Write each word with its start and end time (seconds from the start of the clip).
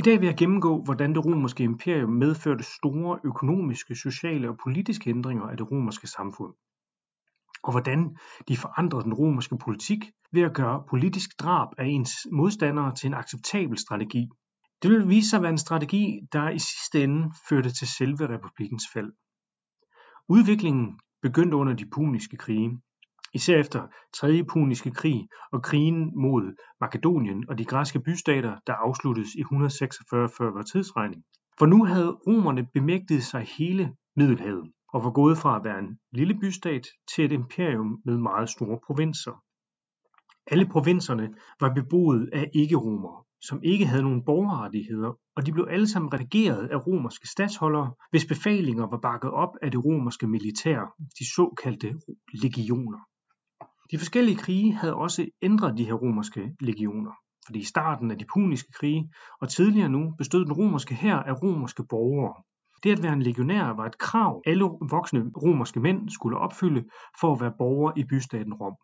I 0.00 0.02
dag 0.02 0.20
vil 0.20 0.26
jeg 0.26 0.36
gennemgå, 0.36 0.82
hvordan 0.82 1.14
det 1.14 1.24
romerske 1.24 1.64
imperium 1.64 2.10
medførte 2.10 2.64
store 2.64 3.18
økonomiske, 3.24 3.94
sociale 3.94 4.48
og 4.48 4.58
politiske 4.62 5.10
ændringer 5.10 5.44
af 5.44 5.56
det 5.56 5.70
romerske 5.70 6.06
samfund. 6.06 6.54
Og 7.62 7.70
hvordan 7.70 8.16
de 8.48 8.56
forandrede 8.56 9.04
den 9.04 9.14
romerske 9.14 9.58
politik 9.58 9.98
ved 10.32 10.42
at 10.42 10.54
gøre 10.54 10.84
politisk 10.90 11.30
drab 11.40 11.68
af 11.78 11.86
ens 11.86 12.12
modstandere 12.32 12.94
til 12.94 13.06
en 13.06 13.14
acceptabel 13.14 13.78
strategi. 13.78 14.28
Det 14.82 14.90
vil 14.90 15.08
vise 15.08 15.30
sig 15.30 15.36
at 15.36 15.42
være 15.42 15.52
en 15.52 15.58
strategi, 15.58 16.20
der 16.32 16.50
i 16.50 16.58
sidste 16.58 17.04
ende 17.04 17.32
førte 17.48 17.70
til 17.70 17.88
selve 17.88 18.28
republikens 18.34 18.84
fald. 18.92 19.12
Udviklingen 20.28 20.98
begyndte 21.22 21.56
under 21.56 21.72
de 21.72 21.90
puniske 21.90 22.36
krige, 22.36 22.80
især 23.34 23.58
efter 23.58 23.86
3. 24.14 24.44
puniske 24.44 24.90
krig 24.90 25.28
og 25.52 25.62
krigen 25.62 26.12
mod 26.20 26.56
Makedonien 26.80 27.44
og 27.48 27.58
de 27.58 27.64
græske 27.64 28.00
bystater, 28.00 28.56
der 28.66 28.72
afsluttedes 28.72 29.34
i 29.34 29.40
146 29.40 30.28
før 30.38 30.62
tidsregning. 30.62 31.22
For 31.58 31.66
nu 31.66 31.84
havde 31.84 32.10
romerne 32.10 32.66
bemægtiget 32.74 33.22
sig 33.22 33.46
hele 33.58 33.94
Middelhavet 34.16 34.72
og 34.92 35.04
var 35.04 35.10
gået 35.10 35.38
fra 35.38 35.56
at 35.56 35.64
være 35.64 35.78
en 35.78 35.98
lille 36.12 36.34
bystat 36.40 36.86
til 37.14 37.24
et 37.24 37.32
imperium 37.32 38.00
med 38.04 38.16
meget 38.16 38.48
store 38.48 38.78
provinser. 38.86 39.42
Alle 40.46 40.66
provinserne 40.66 41.34
var 41.60 41.74
beboet 41.74 42.30
af 42.32 42.50
ikke-romere, 42.54 43.24
som 43.40 43.62
ikke 43.62 43.86
havde 43.86 44.02
nogen 44.02 44.24
borgerrettigheder, 44.24 45.12
og 45.36 45.46
de 45.46 45.52
blev 45.52 45.66
alle 45.70 45.88
sammen 45.88 46.12
regeret 46.12 46.68
af 46.68 46.86
romerske 46.86 47.28
statsholdere, 47.28 47.92
hvis 48.10 48.26
befalinger 48.26 48.86
var 48.86 48.98
bakket 48.98 49.30
op 49.30 49.56
af 49.62 49.70
det 49.70 49.84
romerske 49.84 50.26
militær, 50.26 50.94
de 51.18 51.34
såkaldte 51.34 51.94
legioner. 52.42 52.98
De 53.90 53.98
forskellige 53.98 54.36
krige 54.36 54.74
havde 54.74 54.94
også 54.94 55.26
ændret 55.42 55.78
de 55.78 55.84
her 55.84 55.92
romerske 55.94 56.54
legioner, 56.60 57.12
fordi 57.46 57.58
i 57.58 57.64
starten 57.64 58.10
af 58.10 58.18
de 58.18 58.24
puniske 58.34 58.72
krige 58.72 59.12
og 59.40 59.48
tidligere 59.48 59.88
nu 59.88 60.14
bestod 60.18 60.44
den 60.44 60.52
romerske 60.52 60.94
hær 60.94 61.16
af 61.16 61.42
romerske 61.42 61.84
borgere. 61.84 62.42
Det 62.82 62.92
at 62.92 63.02
være 63.02 63.12
en 63.12 63.22
legionær 63.22 63.64
var 63.64 63.86
et 63.86 63.98
krav, 63.98 64.42
alle 64.46 64.64
voksne 64.90 65.30
romerske 65.42 65.80
mænd 65.80 66.08
skulle 66.08 66.38
opfylde 66.38 66.84
for 67.20 67.32
at 67.32 67.40
være 67.40 67.52
borgere 67.58 67.98
i 67.98 68.04
bystaten 68.04 68.54
Rom. 68.54 68.74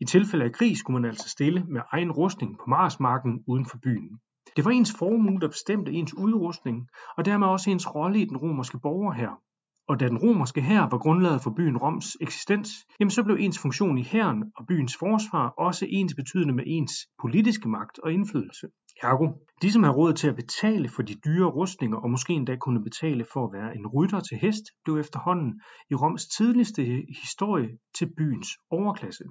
I 0.00 0.04
tilfælde 0.04 0.44
af 0.44 0.52
krig 0.52 0.76
skulle 0.76 1.00
man 1.00 1.10
altså 1.10 1.28
stille 1.28 1.64
med 1.64 1.80
egen 1.92 2.12
rustning 2.12 2.58
på 2.58 2.64
Marsmarken 2.68 3.44
uden 3.46 3.66
for 3.66 3.78
byen. 3.82 4.18
Det 4.56 4.64
var 4.64 4.70
ens 4.70 4.94
formue, 4.98 5.40
der 5.40 5.48
bestemte 5.48 5.92
ens 5.92 6.14
udrustning, 6.14 6.88
og 7.16 7.24
dermed 7.24 7.46
også 7.46 7.70
ens 7.70 7.94
rolle 7.94 8.20
i 8.20 8.24
den 8.24 8.36
romerske 8.36 8.78
borgerhær. 8.78 9.40
Og 9.88 10.00
da 10.00 10.08
den 10.08 10.18
romerske 10.18 10.62
hær 10.62 10.80
var 10.80 10.98
grundlaget 10.98 11.42
for 11.42 11.50
byen 11.50 11.76
Roms 11.76 12.16
eksistens, 12.20 12.68
jamen 13.00 13.10
så 13.10 13.24
blev 13.24 13.36
ens 13.40 13.58
funktion 13.58 13.98
i 13.98 14.02
hæren 14.02 14.44
og 14.56 14.66
byens 14.66 14.96
forsvar 14.96 15.48
også 15.48 15.86
ens 15.88 16.14
betydende 16.14 16.54
med 16.54 16.64
ens 16.66 16.92
politiske 17.20 17.68
magt 17.68 17.98
og 17.98 18.12
indflydelse. 18.12 18.66
Ergo, 19.02 19.28
de 19.62 19.72
som 19.72 19.82
havde 19.82 19.96
råd 19.96 20.12
til 20.12 20.28
at 20.28 20.36
betale 20.36 20.88
for 20.88 21.02
de 21.02 21.14
dyre 21.14 21.46
rustninger 21.46 21.98
og 21.98 22.10
måske 22.10 22.32
endda 22.32 22.56
kunne 22.56 22.82
betale 22.82 23.24
for 23.32 23.46
at 23.46 23.52
være 23.52 23.76
en 23.76 23.86
rytter 23.86 24.20
til 24.20 24.38
hest, 24.38 24.64
blev 24.84 24.96
efterhånden 24.96 25.60
i 25.90 25.94
Roms 25.94 26.26
tidligste 26.26 26.82
historie 27.22 27.68
til 27.98 28.14
byens 28.16 28.48
overklasse. 28.70 29.24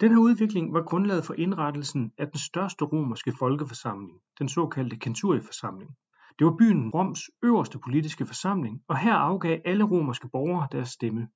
Den 0.00 0.10
her 0.10 0.18
udvikling 0.18 0.72
var 0.72 0.82
grundlaget 0.82 1.24
for 1.24 1.34
indrettelsen 1.34 2.12
af 2.18 2.26
den 2.26 2.38
største 2.38 2.84
romerske 2.84 3.32
folkeforsamling, 3.38 4.18
den 4.38 4.48
såkaldte 4.48 4.96
Centurieforsamling. 5.04 5.90
Det 6.38 6.46
var 6.46 6.56
byen 6.58 6.90
Roms 6.90 7.20
øverste 7.42 7.78
politiske 7.78 8.26
forsamling, 8.26 8.82
og 8.88 8.98
her 8.98 9.14
afgav 9.14 9.60
alle 9.64 9.84
romerske 9.84 10.28
borgere 10.28 10.68
deres 10.72 10.88
stemme. 10.88 11.28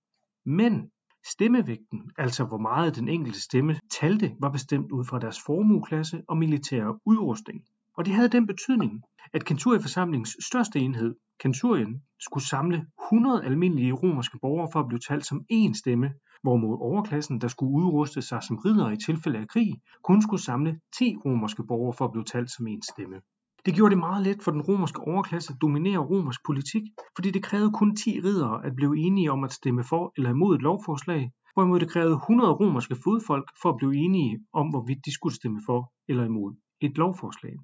Men 0.45 0.91
stemmevægten, 1.33 2.11
altså 2.19 2.45
hvor 2.45 2.59
meget 2.59 2.97
den 2.97 3.09
enkelte 3.09 3.43
stemme 3.43 3.81
talte, 4.01 4.35
var 4.41 4.51
bestemt 4.51 4.93
ud 4.93 5.05
fra 5.05 5.19
deres 5.19 5.41
formueklasse 5.47 6.23
og 6.29 6.37
militære 6.37 6.99
udrustning. 7.07 7.65
Og 7.97 8.05
det 8.05 8.15
havde 8.15 8.29
den 8.29 8.47
betydning, 8.47 9.03
at 9.33 9.45
kenturieforsamlingens 9.45 10.37
største 10.41 10.79
enhed, 10.79 11.15
Centurien, 11.43 12.03
skulle 12.21 12.47
samle 12.47 12.87
100 13.13 13.45
almindelige 13.45 13.93
romerske 13.93 14.39
borgere 14.43 14.69
for 14.73 14.81
at 14.81 14.89
blive 14.89 14.99
talt 14.99 15.27
som 15.27 15.45
én 15.53 15.75
stemme, 15.79 16.15
hvorimod 16.43 16.79
overklassen, 16.81 17.41
der 17.41 17.49
skulle 17.49 17.73
udruste 17.73 18.23
sig 18.23 18.43
som 18.43 18.57
ridder 18.57 18.91
i 18.91 18.97
tilfælde 18.97 19.39
af 19.39 19.49
krig, 19.49 19.81
kun 20.03 20.23
skulle 20.23 20.43
samle 20.43 20.81
10 20.99 21.17
romerske 21.25 21.65
borgere 21.67 21.95
for 21.99 22.05
at 22.05 22.13
blive 22.13 22.25
talt 22.25 22.51
som 22.51 22.67
én 22.67 22.81
stemme. 22.93 23.21
Det 23.67 23.75
gjorde 23.75 23.91
det 23.91 23.99
meget 23.99 24.23
let 24.27 24.43
for 24.43 24.51
den 24.51 24.63
romerske 24.63 25.01
overklasse 25.01 25.53
at 25.53 25.63
dominere 25.63 25.99
romersk 25.99 26.41
politik, 26.47 26.83
fordi 27.17 27.31
det 27.31 27.43
krævede 27.43 27.73
kun 27.73 27.97
10 27.97 28.21
riddere 28.21 28.67
at 28.67 28.77
blive 28.77 28.99
enige 28.99 29.33
om 29.33 29.45
at 29.45 29.53
stemme 29.53 29.85
for 29.85 30.13
eller 30.17 30.31
imod 30.31 30.57
et 30.57 30.63
lovforslag, 30.63 31.31
hvorimod 31.55 31.81
det 31.81 31.91
krævede 31.91 32.15
100 32.15 32.53
romerske 32.53 32.97
fodfolk 33.05 33.49
for 33.63 33.69
at 33.69 33.77
blive 33.77 33.95
enige 33.97 34.39
om, 34.53 34.69
hvorvidt 34.69 35.07
de 35.07 35.15
skulle 35.15 35.35
stemme 35.35 35.61
for 35.67 35.93
eller 36.09 36.25
imod 36.25 36.55
et 36.81 36.99
lovforslag. 36.99 37.55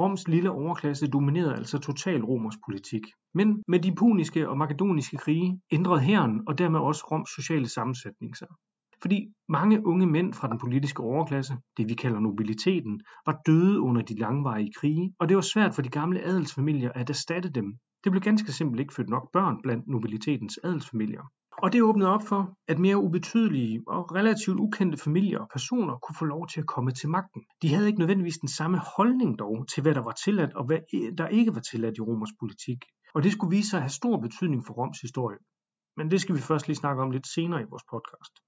Roms 0.00 0.28
lille 0.28 0.50
overklasse 0.50 1.06
dominerede 1.10 1.56
altså 1.56 1.78
total 1.78 2.24
romersk 2.24 2.58
politik. 2.66 3.02
Men 3.34 3.62
med 3.68 3.80
de 3.80 3.94
puniske 3.94 4.48
og 4.48 4.58
makedoniske 4.58 5.16
krige 5.16 5.60
ændrede 5.72 6.00
hæren 6.00 6.42
og 6.48 6.58
dermed 6.58 6.80
også 6.80 7.04
Roms 7.10 7.30
sociale 7.36 7.68
sammensætning 7.68 8.36
sig. 8.36 8.48
Fordi 9.02 9.32
mange 9.48 9.86
unge 9.86 10.06
mænd 10.06 10.34
fra 10.34 10.48
den 10.48 10.58
politiske 10.58 11.02
overklasse, 11.02 11.56
det 11.76 11.88
vi 11.88 11.94
kalder 11.94 12.20
nobiliteten, 12.20 13.00
var 13.26 13.40
døde 13.46 13.80
under 13.80 14.02
de 14.02 14.18
langvarige 14.18 14.72
krige, 14.76 15.14
og 15.18 15.28
det 15.28 15.34
var 15.36 15.40
svært 15.40 15.74
for 15.74 15.82
de 15.82 15.88
gamle 15.88 16.24
adelsfamilier 16.24 16.92
at 16.94 17.10
erstatte 17.10 17.50
dem. 17.50 17.78
Det 18.04 18.12
blev 18.12 18.22
ganske 18.22 18.52
simpelt 18.52 18.80
ikke 18.80 18.94
født 18.94 19.08
nok 19.08 19.32
børn 19.32 19.62
blandt 19.62 19.88
nobilitetens 19.88 20.58
adelsfamilier. 20.64 21.22
Og 21.62 21.72
det 21.72 21.82
åbnede 21.82 22.10
op 22.10 22.22
for, 22.22 22.56
at 22.68 22.78
mere 22.78 22.96
ubetydelige 22.96 23.82
og 23.86 24.14
relativt 24.14 24.60
ukendte 24.60 24.98
familier 24.98 25.38
og 25.38 25.48
personer 25.52 25.98
kunne 25.98 26.16
få 26.18 26.24
lov 26.24 26.46
til 26.48 26.60
at 26.60 26.66
komme 26.66 26.90
til 26.90 27.08
magten. 27.08 27.42
De 27.62 27.74
havde 27.74 27.86
ikke 27.86 27.98
nødvendigvis 27.98 28.38
den 28.38 28.48
samme 28.48 28.78
holdning 28.96 29.38
dog 29.38 29.68
til, 29.74 29.82
hvad 29.82 29.94
der 29.94 30.02
var 30.02 30.12
tilladt 30.24 30.54
og 30.54 30.64
hvad 30.66 30.78
der 31.18 31.28
ikke 31.28 31.54
var 31.54 31.60
tilladt 31.60 31.98
i 31.98 32.00
romers 32.00 32.32
politik. 32.40 32.78
Og 33.14 33.22
det 33.22 33.32
skulle 33.32 33.56
vise 33.56 33.68
sig 33.70 33.76
at 33.76 33.82
have 33.82 33.98
stor 34.00 34.20
betydning 34.20 34.66
for 34.66 34.74
Roms 34.74 35.00
historie. 35.00 35.38
Men 35.96 36.10
det 36.10 36.20
skal 36.20 36.34
vi 36.34 36.40
først 36.40 36.66
lige 36.68 36.76
snakke 36.76 37.02
om 37.02 37.10
lidt 37.10 37.26
senere 37.34 37.60
i 37.60 37.70
vores 37.70 37.84
podcast. 37.90 38.43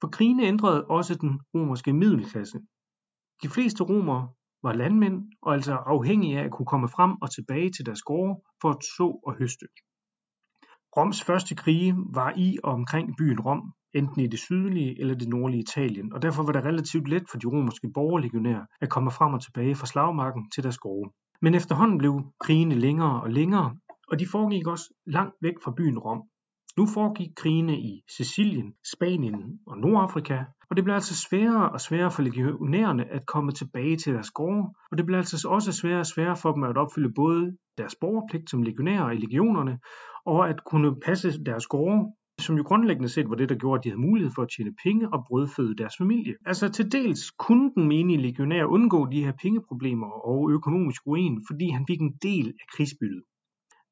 For 0.00 0.08
krigene 0.08 0.42
ændrede 0.42 0.84
også 0.84 1.14
den 1.14 1.40
romerske 1.54 1.92
middelklasse. 1.92 2.58
De 3.42 3.48
fleste 3.48 3.84
romere 3.84 4.28
var 4.62 4.72
landmænd 4.72 5.32
og 5.42 5.54
altså 5.54 5.72
afhængige 5.72 6.38
af 6.38 6.44
at 6.44 6.50
kunne 6.50 6.66
komme 6.66 6.88
frem 6.88 7.12
og 7.22 7.30
tilbage 7.30 7.70
til 7.70 7.86
deres 7.86 8.02
gårde 8.02 8.40
for 8.60 8.70
at 8.70 8.84
så 8.84 9.20
og 9.26 9.34
høste. 9.38 9.66
Roms 10.96 11.22
første 11.22 11.54
krige 11.54 11.94
var 12.14 12.32
i 12.36 12.58
og 12.64 12.72
omkring 12.72 13.16
byen 13.18 13.40
Rom, 13.40 13.72
enten 13.94 14.20
i 14.20 14.26
det 14.26 14.38
sydlige 14.38 15.00
eller 15.00 15.14
det 15.14 15.28
nordlige 15.28 15.62
Italien, 15.62 16.12
og 16.12 16.22
derfor 16.22 16.42
var 16.42 16.52
det 16.52 16.64
relativt 16.64 17.08
let 17.08 17.24
for 17.30 17.38
de 17.38 17.46
romerske 17.46 17.90
borgerlegionærer 17.94 18.64
at 18.80 18.90
komme 18.90 19.10
frem 19.10 19.34
og 19.34 19.42
tilbage 19.42 19.74
fra 19.74 19.86
slagmarken 19.86 20.50
til 20.50 20.62
deres 20.62 20.78
gårde. 20.78 21.10
Men 21.42 21.54
efterhånden 21.54 21.98
blev 21.98 22.14
krigene 22.40 22.74
længere 22.74 23.22
og 23.22 23.30
længere, 23.30 23.76
og 24.08 24.18
de 24.18 24.26
foregik 24.26 24.66
også 24.66 24.94
langt 25.06 25.34
væk 25.42 25.54
fra 25.64 25.74
byen 25.76 25.98
Rom. 25.98 26.22
Nu 26.78 26.86
foregik 26.86 27.30
krigene 27.36 27.76
i 27.80 28.02
Sicilien, 28.16 28.72
Spanien 28.94 29.58
og 29.66 29.78
Nordafrika, 29.78 30.38
og 30.70 30.76
det 30.76 30.84
blev 30.84 30.94
altså 30.94 31.14
sværere 31.14 31.70
og 31.70 31.80
sværere 31.80 32.10
for 32.10 32.22
legionærerne 32.22 33.04
at 33.16 33.26
komme 33.26 33.52
tilbage 33.52 33.96
til 33.96 34.14
deres 34.14 34.30
gårde, 34.30 34.62
og 34.90 34.98
det 34.98 35.06
blev 35.06 35.18
altså 35.18 35.48
også 35.48 35.72
sværere 35.72 36.00
og 36.00 36.06
sværere 36.06 36.36
for 36.36 36.52
dem 36.52 36.62
at 36.62 36.76
opfylde 36.76 37.12
både 37.14 37.56
deres 37.78 37.94
borgerpligt 38.00 38.50
som 38.50 38.62
legionærer 38.62 39.10
i 39.10 39.16
legionerne, 39.16 39.78
og 40.26 40.48
at 40.48 40.64
kunne 40.64 41.00
passe 41.00 41.44
deres 41.44 41.66
gårde, 41.66 42.12
som 42.40 42.56
jo 42.56 42.62
grundlæggende 42.62 43.08
set 43.08 43.30
var 43.30 43.36
det, 43.36 43.48
der 43.48 43.54
gjorde, 43.54 43.78
at 43.78 43.84
de 43.84 43.88
havde 43.88 44.06
mulighed 44.08 44.32
for 44.34 44.42
at 44.42 44.50
tjene 44.56 44.74
penge 44.84 45.12
og 45.12 45.24
brødføde 45.28 45.76
deres 45.76 45.94
familie. 45.98 46.34
Altså 46.46 46.68
til 46.68 46.92
dels 46.92 47.30
kunne 47.30 47.70
den 47.76 47.88
menige 47.88 48.22
legionær 48.22 48.64
undgå 48.64 49.06
de 49.06 49.24
her 49.24 49.32
pengeproblemer 49.42 50.10
og 50.30 50.50
økonomisk 50.50 51.06
ruin, 51.06 51.44
fordi 51.48 51.68
han 51.70 51.84
fik 51.86 52.00
en 52.00 52.14
del 52.22 52.46
af 52.60 52.66
krigsbyttet. 52.76 53.22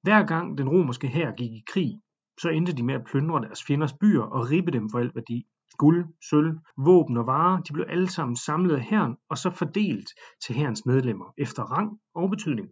Hver 0.02 0.26
gang 0.26 0.58
den 0.58 0.68
romerske 0.68 1.08
hær 1.08 1.30
gik 1.30 1.52
i 1.52 1.62
krig, 1.72 1.92
så 2.40 2.48
endte 2.48 2.72
de 2.72 2.82
med 2.82 2.94
at 2.94 3.04
plyndre 3.10 3.40
deres 3.40 3.64
fjenders 3.64 3.92
byer 3.92 4.22
og 4.22 4.50
ribe 4.50 4.70
dem 4.70 4.90
for 4.90 4.98
al 4.98 5.10
værdi. 5.14 5.46
Guld, 5.78 6.06
sølv, 6.30 6.58
våben 6.76 7.16
og 7.16 7.26
varer, 7.26 7.60
de 7.60 7.72
blev 7.72 7.84
alle 7.88 8.08
sammen 8.08 8.36
samlet 8.36 8.74
af 8.74 8.82
herren 8.82 9.16
og 9.30 9.38
så 9.38 9.50
fordelt 9.50 10.08
til 10.46 10.54
herrens 10.54 10.86
medlemmer 10.86 11.34
efter 11.38 11.62
rang 11.62 11.90
og 12.14 12.30
betydning. 12.30 12.68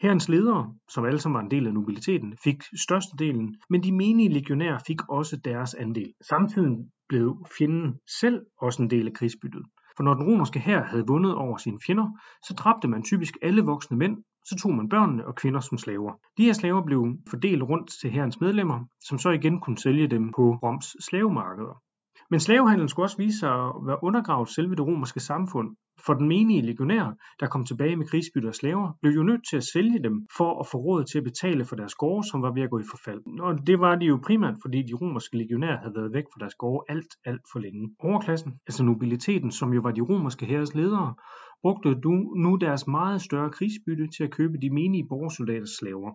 Herrens 0.00 0.28
ledere, 0.28 0.74
som 0.88 1.04
alle 1.04 1.18
sammen 1.18 1.34
var 1.34 1.44
en 1.44 1.50
del 1.50 1.66
af 1.66 1.74
nobiliteten, 1.74 2.36
fik 2.44 2.62
størstedelen, 2.86 3.56
men 3.70 3.82
de 3.82 3.92
menige 3.92 4.28
legionærer 4.28 4.78
fik 4.86 5.08
også 5.08 5.36
deres 5.36 5.74
andel. 5.74 6.12
Samtidig 6.28 6.76
blev 7.08 7.46
fjenden 7.58 7.98
selv 8.20 8.40
også 8.60 8.82
en 8.82 8.90
del 8.90 9.06
af 9.06 9.12
krigsbyttet. 9.12 9.62
For 9.96 10.02
når 10.02 10.14
den 10.14 10.24
romerske 10.24 10.60
hær 10.60 10.82
havde 10.82 11.06
vundet 11.06 11.34
over 11.34 11.56
sine 11.56 11.78
fjender, 11.86 12.06
så 12.46 12.54
dræbte 12.54 12.88
man 12.88 13.02
typisk 13.02 13.34
alle 13.42 13.62
voksne 13.62 13.96
mænd, 13.96 14.16
så 14.44 14.56
tog 14.62 14.74
man 14.74 14.88
børnene 14.88 15.26
og 15.26 15.34
kvinder 15.34 15.60
som 15.60 15.78
slaver. 15.78 16.12
De 16.38 16.44
her 16.44 16.52
slaver 16.52 16.82
blev 16.84 17.06
fordelt 17.30 17.62
rundt 17.62 17.90
til 18.00 18.10
hærens 18.10 18.40
medlemmer, 18.40 18.80
som 19.00 19.18
så 19.18 19.30
igen 19.30 19.60
kunne 19.60 19.78
sælge 19.78 20.08
dem 20.08 20.32
på 20.36 20.58
Roms 20.62 20.96
slavemarkeder. 21.00 21.82
Men 22.30 22.40
slavehandlen 22.40 22.88
skulle 22.88 23.06
også 23.06 23.16
vise 23.16 23.38
sig 23.38 23.52
at 23.52 23.72
være 23.86 24.04
undergravet 24.04 24.48
selve 24.48 24.74
det 24.74 24.86
romerske 24.86 25.20
samfund, 25.20 25.76
for 26.06 26.14
den 26.14 26.28
menige 26.28 26.62
legionær, 26.62 27.14
der 27.40 27.46
kom 27.46 27.64
tilbage 27.64 27.96
med 27.96 28.06
krigsbytte 28.06 28.46
og 28.46 28.54
slaver, 28.54 28.92
blev 29.02 29.12
jo 29.12 29.22
nødt 29.22 29.48
til 29.50 29.56
at 29.56 29.64
sælge 29.64 30.02
dem 30.02 30.26
for 30.36 30.60
at 30.60 30.66
få 30.66 30.78
råd 30.78 31.04
til 31.04 31.18
at 31.18 31.24
betale 31.24 31.64
for 31.64 31.76
deres 31.76 31.94
gårde, 31.94 32.28
som 32.30 32.42
var 32.42 32.52
ved 32.52 32.62
at 32.62 32.70
gå 32.70 32.78
i 32.78 32.90
forfald. 32.90 33.40
Og 33.40 33.66
det 33.66 33.80
var 33.80 33.94
de 33.94 34.06
jo 34.06 34.20
primært, 34.26 34.54
fordi 34.62 34.82
de 34.82 34.94
romerske 34.94 35.36
legionærer 35.36 35.78
havde 35.78 35.94
været 35.94 36.12
væk 36.12 36.24
fra 36.32 36.40
deres 36.40 36.54
gårde 36.54 36.84
alt, 36.88 37.12
alt 37.24 37.44
for 37.52 37.58
længe. 37.58 37.94
Overklassen, 37.98 38.52
altså 38.66 38.84
nobiliteten, 38.84 39.50
som 39.50 39.72
jo 39.72 39.80
var 39.80 39.90
de 39.90 40.00
romerske 40.00 40.46
herres 40.46 40.74
ledere, 40.74 41.14
brugte 41.62 41.88
nu 42.36 42.56
deres 42.56 42.86
meget 42.86 43.22
større 43.22 43.50
krigsbytte 43.50 44.06
til 44.06 44.24
at 44.24 44.30
købe 44.30 44.58
de 44.58 44.70
menige 44.70 45.08
borgersoldaters 45.08 45.70
slaver. 45.70 46.12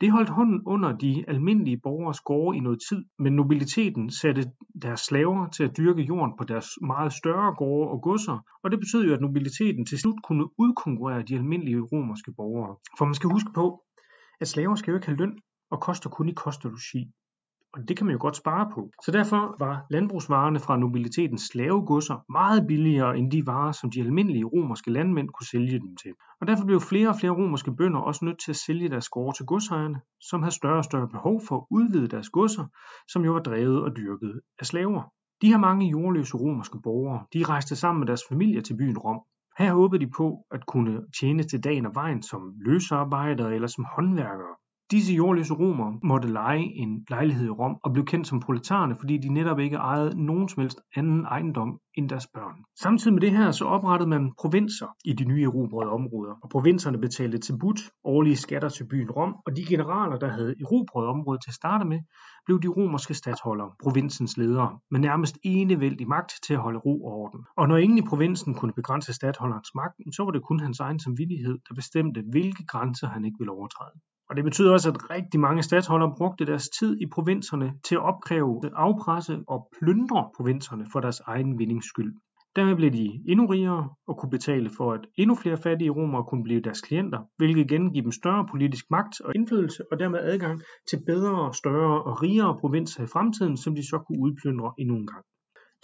Det 0.00 0.12
holdt 0.12 0.28
hånden 0.28 0.62
under 0.66 0.96
de 0.96 1.24
almindelige 1.28 1.80
borgeres 1.82 2.20
gårde 2.20 2.56
i 2.58 2.60
noget 2.60 2.80
tid, 2.88 3.04
men 3.18 3.32
nobiliteten 3.32 4.10
satte 4.10 4.42
deres 4.82 5.00
slaver 5.00 5.48
til 5.48 5.64
at 5.64 5.76
dyrke 5.76 6.02
jorden 6.02 6.36
på 6.38 6.44
deres 6.44 6.68
meget 6.82 7.12
større 7.12 7.54
gårde 7.54 7.90
og 7.90 8.02
godser, 8.02 8.38
og 8.62 8.70
det 8.70 8.80
betød 8.80 9.04
jo, 9.06 9.14
at 9.14 9.20
nobiliteten 9.20 9.86
til 9.86 9.98
slut 9.98 10.22
kunne 10.22 10.44
udkonkurrere 10.58 11.22
de 11.22 11.34
almindelige 11.34 11.80
romerske 11.80 12.32
borgere. 12.36 12.76
For 12.98 13.04
man 13.04 13.14
skal 13.14 13.30
huske 13.30 13.50
på, 13.54 13.82
at 14.40 14.48
slaver 14.48 14.74
skal 14.74 14.90
jo 14.90 14.96
ikke 14.96 15.06
have 15.06 15.18
løn 15.18 15.38
og 15.70 15.80
koster 15.80 16.10
kun 16.10 16.28
i 16.28 16.32
kost 16.32 16.64
og 16.64 16.70
logi. 16.70 17.10
Og 17.74 17.88
det 17.88 17.96
kan 17.96 18.06
man 18.06 18.12
jo 18.12 18.20
godt 18.20 18.36
spare 18.36 18.70
på. 18.74 18.90
Så 19.04 19.10
derfor 19.10 19.56
var 19.58 19.86
landbrugsvarerne 19.90 20.60
fra 20.60 20.76
nobilitetens 20.76 21.42
slavegodser 21.42 22.24
meget 22.32 22.66
billigere 22.66 23.18
end 23.18 23.30
de 23.30 23.46
varer, 23.46 23.72
som 23.72 23.90
de 23.90 24.00
almindelige 24.00 24.44
romerske 24.44 24.90
landmænd 24.90 25.28
kunne 25.28 25.46
sælge 25.46 25.80
dem 25.80 25.96
til. 25.96 26.12
Og 26.40 26.46
derfor 26.46 26.64
blev 26.64 26.80
flere 26.80 27.08
og 27.08 27.16
flere 27.20 27.32
romerske 27.32 27.76
bønder 27.76 28.00
også 28.00 28.24
nødt 28.24 28.40
til 28.44 28.52
at 28.52 28.56
sælge 28.56 28.88
deres 28.88 29.08
gårde 29.08 29.36
til 29.36 29.46
godsejerne, 29.46 30.00
som 30.20 30.42
havde 30.42 30.54
større 30.54 30.78
og 30.78 30.84
større 30.84 31.08
behov 31.08 31.40
for 31.48 31.56
at 31.56 31.66
udvide 31.70 32.08
deres 32.08 32.28
godser, 32.28 32.66
som 33.12 33.24
jo 33.24 33.32
var 33.32 33.40
drevet 33.40 33.82
og 33.82 33.96
dyrket 33.96 34.40
af 34.58 34.66
slaver. 34.66 35.02
De 35.42 35.48
her 35.48 35.58
mange 35.58 35.88
jordløse 35.88 36.36
romerske 36.36 36.78
borgere, 36.82 37.24
de 37.34 37.44
rejste 37.44 37.76
sammen 37.76 38.00
med 38.00 38.06
deres 38.06 38.22
familier 38.28 38.60
til 38.60 38.76
byen 38.76 38.98
Rom. 38.98 39.20
Her 39.58 39.74
håbede 39.74 40.04
de 40.04 40.10
på 40.16 40.46
at 40.50 40.66
kunne 40.66 41.06
tjene 41.20 41.42
til 41.42 41.64
dagen 41.64 41.86
og 41.86 41.94
vejen 41.94 42.22
som 42.22 42.54
løsarbejdere 42.60 43.54
eller 43.54 43.68
som 43.68 43.84
håndværkere. 43.96 44.56
Disse 44.92 45.14
jordløse 45.14 45.54
romere 45.54 45.98
måtte 46.02 46.28
leje 46.28 46.58
en 46.60 47.06
lejlighed 47.10 47.46
i 47.46 47.50
Rom 47.50 47.76
og 47.84 47.92
blev 47.92 48.04
kendt 48.04 48.26
som 48.26 48.40
proletarerne, 48.40 48.96
fordi 49.00 49.18
de 49.18 49.28
netop 49.28 49.58
ikke 49.58 49.76
ejede 49.76 50.24
nogen 50.24 50.48
som 50.48 50.60
helst 50.60 50.80
anden 50.96 51.24
ejendom 51.24 51.78
end 51.94 52.08
deres 52.08 52.26
børn. 52.34 52.56
Samtidig 52.82 53.14
med 53.14 53.20
det 53.20 53.30
her 53.30 53.50
så 53.50 53.64
oprettede 53.64 54.10
man 54.10 54.32
provinser 54.40 54.86
i 55.04 55.12
de 55.12 55.24
nye 55.24 55.42
erobrede 55.42 55.90
områder, 55.90 56.34
og 56.42 56.48
provinserne 56.50 56.98
betalte 56.98 57.38
tribut, 57.38 57.80
årlige 58.04 58.36
skatter 58.36 58.68
til 58.68 58.88
byen 58.88 59.10
Rom, 59.10 59.34
og 59.46 59.56
de 59.56 59.64
generaler, 59.64 60.18
der 60.18 60.28
havde 60.28 60.54
erobrede 60.60 61.08
området 61.08 61.42
til 61.42 61.50
at 61.50 61.54
starte 61.54 61.84
med, 61.84 62.00
blev 62.46 62.62
de 62.62 62.68
romerske 62.68 63.14
statsholdere, 63.14 63.70
provinsens 63.82 64.36
ledere, 64.36 64.78
med 64.90 65.00
nærmest 65.00 65.38
enevældig 65.42 66.08
magt 66.08 66.32
til 66.46 66.54
at 66.54 66.60
holde 66.60 66.78
ro 66.78 67.04
og 67.04 67.12
orden. 67.12 67.40
Og 67.56 67.68
når 67.68 67.76
ingen 67.76 67.98
i 67.98 68.08
provinsen 68.08 68.54
kunne 68.54 68.72
begrænse 68.72 69.12
statsholderens 69.12 69.70
magt, 69.74 70.14
så 70.16 70.24
var 70.24 70.30
det 70.30 70.42
kun 70.42 70.60
hans 70.60 70.80
egen 70.80 70.98
samvittighed, 70.98 71.58
der 71.68 71.74
bestemte, 71.74 72.22
hvilke 72.30 72.64
grænser 72.66 73.08
han 73.08 73.24
ikke 73.24 73.38
ville 73.38 73.52
overtræde. 73.52 73.98
Og 74.32 74.36
det 74.36 74.44
betyder 74.44 74.72
også, 74.72 74.88
at 74.90 75.10
rigtig 75.10 75.40
mange 75.40 75.62
statsholdere 75.62 76.14
brugte 76.16 76.46
deres 76.46 76.68
tid 76.68 77.00
i 77.00 77.06
provinserne 77.06 77.72
til 77.84 77.94
at 77.94 78.02
opkræve, 78.02 78.60
afpresse 78.76 79.40
og 79.48 79.68
plyndre 79.78 80.30
provinserne 80.36 80.86
for 80.92 81.00
deres 81.00 81.20
egen 81.20 81.58
vindings 81.58 81.86
skyld. 81.86 82.14
Dermed 82.56 82.76
blev 82.76 82.90
de 82.90 83.22
endnu 83.28 83.46
rigere 83.46 83.90
og 84.08 84.18
kunne 84.18 84.30
betale 84.30 84.70
for, 84.76 84.92
at 84.92 85.00
endnu 85.16 85.34
flere 85.34 85.56
fattige 85.56 85.90
romere 85.90 86.24
kunne 86.24 86.42
blive 86.42 86.60
deres 86.60 86.80
klienter, 86.80 87.18
hvilket 87.36 87.60
igen 87.60 87.92
giver 87.92 88.02
dem 88.02 88.12
større 88.12 88.46
politisk 88.50 88.84
magt 88.90 89.20
og 89.20 89.32
indflydelse 89.34 89.82
og 89.92 89.98
dermed 89.98 90.18
adgang 90.18 90.62
til 90.90 91.02
bedre, 91.06 91.54
større 91.54 92.02
og 92.02 92.22
rigere 92.22 92.58
provinser 92.60 93.04
i 93.04 93.06
fremtiden, 93.06 93.56
som 93.56 93.74
de 93.74 93.88
så 93.88 93.98
kunne 93.98 94.18
udplyndre 94.18 94.72
endnu 94.78 94.96
en 94.96 95.06
gang. 95.06 95.24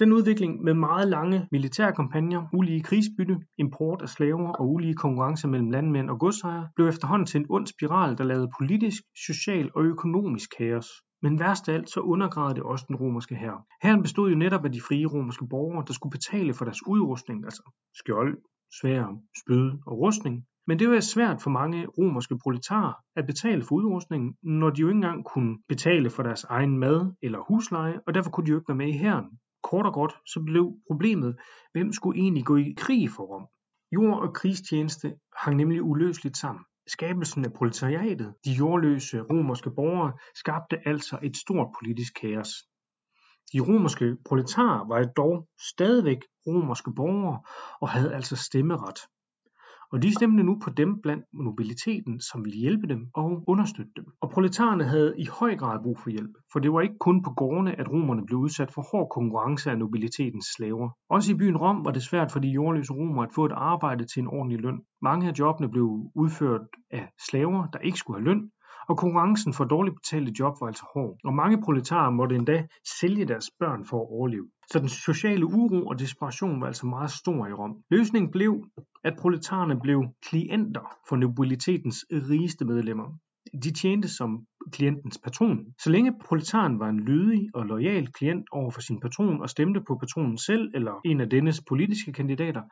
Den 0.00 0.12
udvikling 0.12 0.62
med 0.62 0.74
meget 0.74 1.08
lange 1.08 1.48
militære 1.52 1.92
kampagner, 1.92 2.48
ulige 2.52 2.82
krigsbytte, 2.82 3.36
import 3.58 4.02
af 4.02 4.08
slaver 4.08 4.52
og 4.52 4.70
ulige 4.72 4.94
konkurrence 4.94 5.48
mellem 5.48 5.70
landmænd 5.70 6.10
og 6.10 6.18
godsejere 6.18 6.68
blev 6.76 6.88
efterhånden 6.88 7.26
til 7.26 7.40
en 7.40 7.46
ond 7.50 7.66
spiral, 7.66 8.18
der 8.18 8.24
lavede 8.24 8.50
politisk, 8.58 9.02
social 9.26 9.70
og 9.74 9.84
økonomisk 9.84 10.50
kaos. 10.58 10.88
Men 11.22 11.40
værst 11.40 11.68
af 11.68 11.74
alt 11.74 11.90
så 11.90 12.00
undergravede 12.00 12.54
det 12.54 12.62
også 12.62 12.84
den 12.88 12.96
romerske 12.96 13.34
hær. 13.34 13.66
Hæren 13.82 14.02
bestod 14.02 14.30
jo 14.30 14.36
netop 14.36 14.64
af 14.64 14.72
de 14.72 14.80
frie 14.80 15.06
romerske 15.06 15.46
borgere, 15.50 15.84
der 15.86 15.92
skulle 15.92 16.10
betale 16.10 16.54
for 16.54 16.64
deres 16.64 16.86
udrustning, 16.86 17.44
altså 17.44 17.62
skjold, 17.94 18.38
svær, 18.80 19.04
spyd 19.40 19.70
og 19.86 19.98
rustning. 19.98 20.44
Men 20.66 20.78
det 20.78 20.90
var 20.90 21.00
svært 21.00 21.42
for 21.42 21.50
mange 21.50 21.86
romerske 21.86 22.38
proletarer 22.42 22.92
at 23.16 23.26
betale 23.26 23.62
for 23.62 23.74
udrustningen, 23.74 24.34
når 24.42 24.70
de 24.70 24.80
jo 24.80 24.88
ikke 24.88 24.96
engang 24.96 25.24
kunne 25.24 25.58
betale 25.68 26.10
for 26.10 26.22
deres 26.22 26.44
egen 26.44 26.78
mad 26.78 27.12
eller 27.22 27.38
husleje, 27.48 28.00
og 28.06 28.14
derfor 28.14 28.30
kunne 28.30 28.46
de 28.46 28.50
jo 28.50 28.56
ikke 28.56 28.68
være 28.68 28.76
med 28.76 28.88
i 28.88 28.98
hæren. 28.98 29.26
Kort 29.62 29.86
og 29.86 29.92
godt 29.92 30.14
så 30.26 30.42
blev 30.46 30.72
problemet, 30.86 31.36
hvem 31.72 31.92
skulle 31.92 32.20
egentlig 32.20 32.44
gå 32.44 32.56
i 32.56 32.74
krig 32.76 33.10
for 33.10 33.22
Rom? 33.22 33.46
Jord 33.92 34.22
og 34.22 34.34
krigstjeneste 34.34 35.14
hang 35.36 35.56
nemlig 35.56 35.82
uløseligt 35.82 36.36
sammen. 36.36 36.64
Skabelsen 36.86 37.44
af 37.44 37.52
proletariatet, 37.52 38.34
de 38.44 38.52
jordløse 38.52 39.20
romerske 39.20 39.70
borgere, 39.70 40.12
skabte 40.34 40.88
altså 40.88 41.18
et 41.22 41.36
stort 41.36 41.68
politisk 41.80 42.14
kaos. 42.20 42.48
De 43.52 43.60
romerske 43.60 44.16
proletarer 44.24 44.88
var 44.88 45.04
dog 45.04 45.48
stadigvæk 45.70 46.18
romerske 46.46 46.92
borgere 46.96 47.42
og 47.80 47.88
havde 47.88 48.14
altså 48.14 48.36
stemmeret 48.36 48.98
og 49.92 50.02
de 50.02 50.14
stemte 50.14 50.42
nu 50.42 50.58
på 50.64 50.70
dem 50.70 51.00
blandt 51.02 51.24
nobiliteten, 51.32 52.20
som 52.20 52.44
ville 52.44 52.58
hjælpe 52.58 52.86
dem 52.86 53.10
og 53.14 53.44
understøtte 53.46 53.92
dem. 53.96 54.04
Og 54.20 54.30
proletarerne 54.30 54.84
havde 54.84 55.14
i 55.18 55.26
høj 55.40 55.56
grad 55.56 55.82
brug 55.82 55.98
for 55.98 56.10
hjælp, 56.10 56.30
for 56.52 56.58
det 56.58 56.72
var 56.72 56.80
ikke 56.80 56.98
kun 57.00 57.22
på 57.22 57.30
gårdene, 57.30 57.78
at 57.80 57.90
romerne 57.92 58.26
blev 58.26 58.38
udsat 58.38 58.72
for 58.72 58.82
hård 58.92 59.08
konkurrence 59.10 59.70
af 59.70 59.78
nobilitetens 59.78 60.46
slaver. 60.56 60.90
Også 61.10 61.32
i 61.32 61.34
byen 61.34 61.56
Rom 61.56 61.84
var 61.84 61.90
det 61.90 62.02
svært 62.02 62.32
for 62.32 62.40
de 62.40 62.48
jordløse 62.48 62.92
romere 62.92 63.26
at 63.26 63.34
få 63.34 63.44
et 63.44 63.52
arbejde 63.52 64.04
til 64.04 64.20
en 64.20 64.28
ordentlig 64.28 64.60
løn. 64.60 64.80
Mange 65.02 65.28
af 65.28 65.32
jobbene 65.38 65.70
blev 65.70 65.86
udført 66.14 66.66
af 66.90 67.08
slaver, 67.30 67.66
der 67.66 67.78
ikke 67.78 67.98
skulle 67.98 68.20
have 68.20 68.24
løn, 68.24 68.50
og 68.88 68.96
konkurrencen 68.96 69.52
for 69.52 69.64
dårligt 69.64 69.96
betalte 69.96 70.32
job 70.40 70.54
var 70.60 70.66
altså 70.66 70.86
hård, 70.94 71.16
og 71.24 71.34
mange 71.34 71.62
proletarer 71.62 72.10
måtte 72.10 72.36
endda 72.36 72.66
sælge 73.00 73.24
deres 73.24 73.50
børn 73.60 73.84
for 73.84 73.98
at 74.00 74.08
overleve. 74.16 74.48
Så 74.70 74.78
den 74.78 74.88
sociale 74.88 75.46
uro 75.46 75.86
og 75.86 75.98
desperation 75.98 76.60
var 76.60 76.66
altså 76.66 76.86
meget 76.86 77.10
stor 77.10 77.46
i 77.46 77.52
Rom. 77.52 77.74
Løsningen 77.90 78.30
blev, 78.30 78.64
at 79.04 79.16
proletarerne 79.18 79.80
blev 79.80 80.04
klienter 80.22 80.96
for 81.08 81.16
nobilitetens 81.16 82.06
rigeste 82.10 82.64
medlemmer. 82.64 83.18
De 83.62 83.72
tjente 83.72 84.08
som 84.08 84.46
klientens 84.72 85.18
patron. 85.24 85.66
Så 85.82 85.90
længe 85.90 86.14
proletaren 86.24 86.78
var 86.78 86.88
en 86.88 87.00
lydig 87.00 87.48
og 87.54 87.66
lojal 87.66 88.12
klient 88.12 88.46
over 88.52 88.70
for 88.70 88.80
sin 88.80 89.00
patron 89.00 89.42
og 89.42 89.50
stemte 89.50 89.80
på 89.80 89.96
patronen 90.00 90.38
selv 90.38 90.70
eller 90.74 91.00
en 91.04 91.20
af 91.20 91.30
dennes 91.30 91.60
politiske 91.68 92.12
kandidater, 92.12 92.62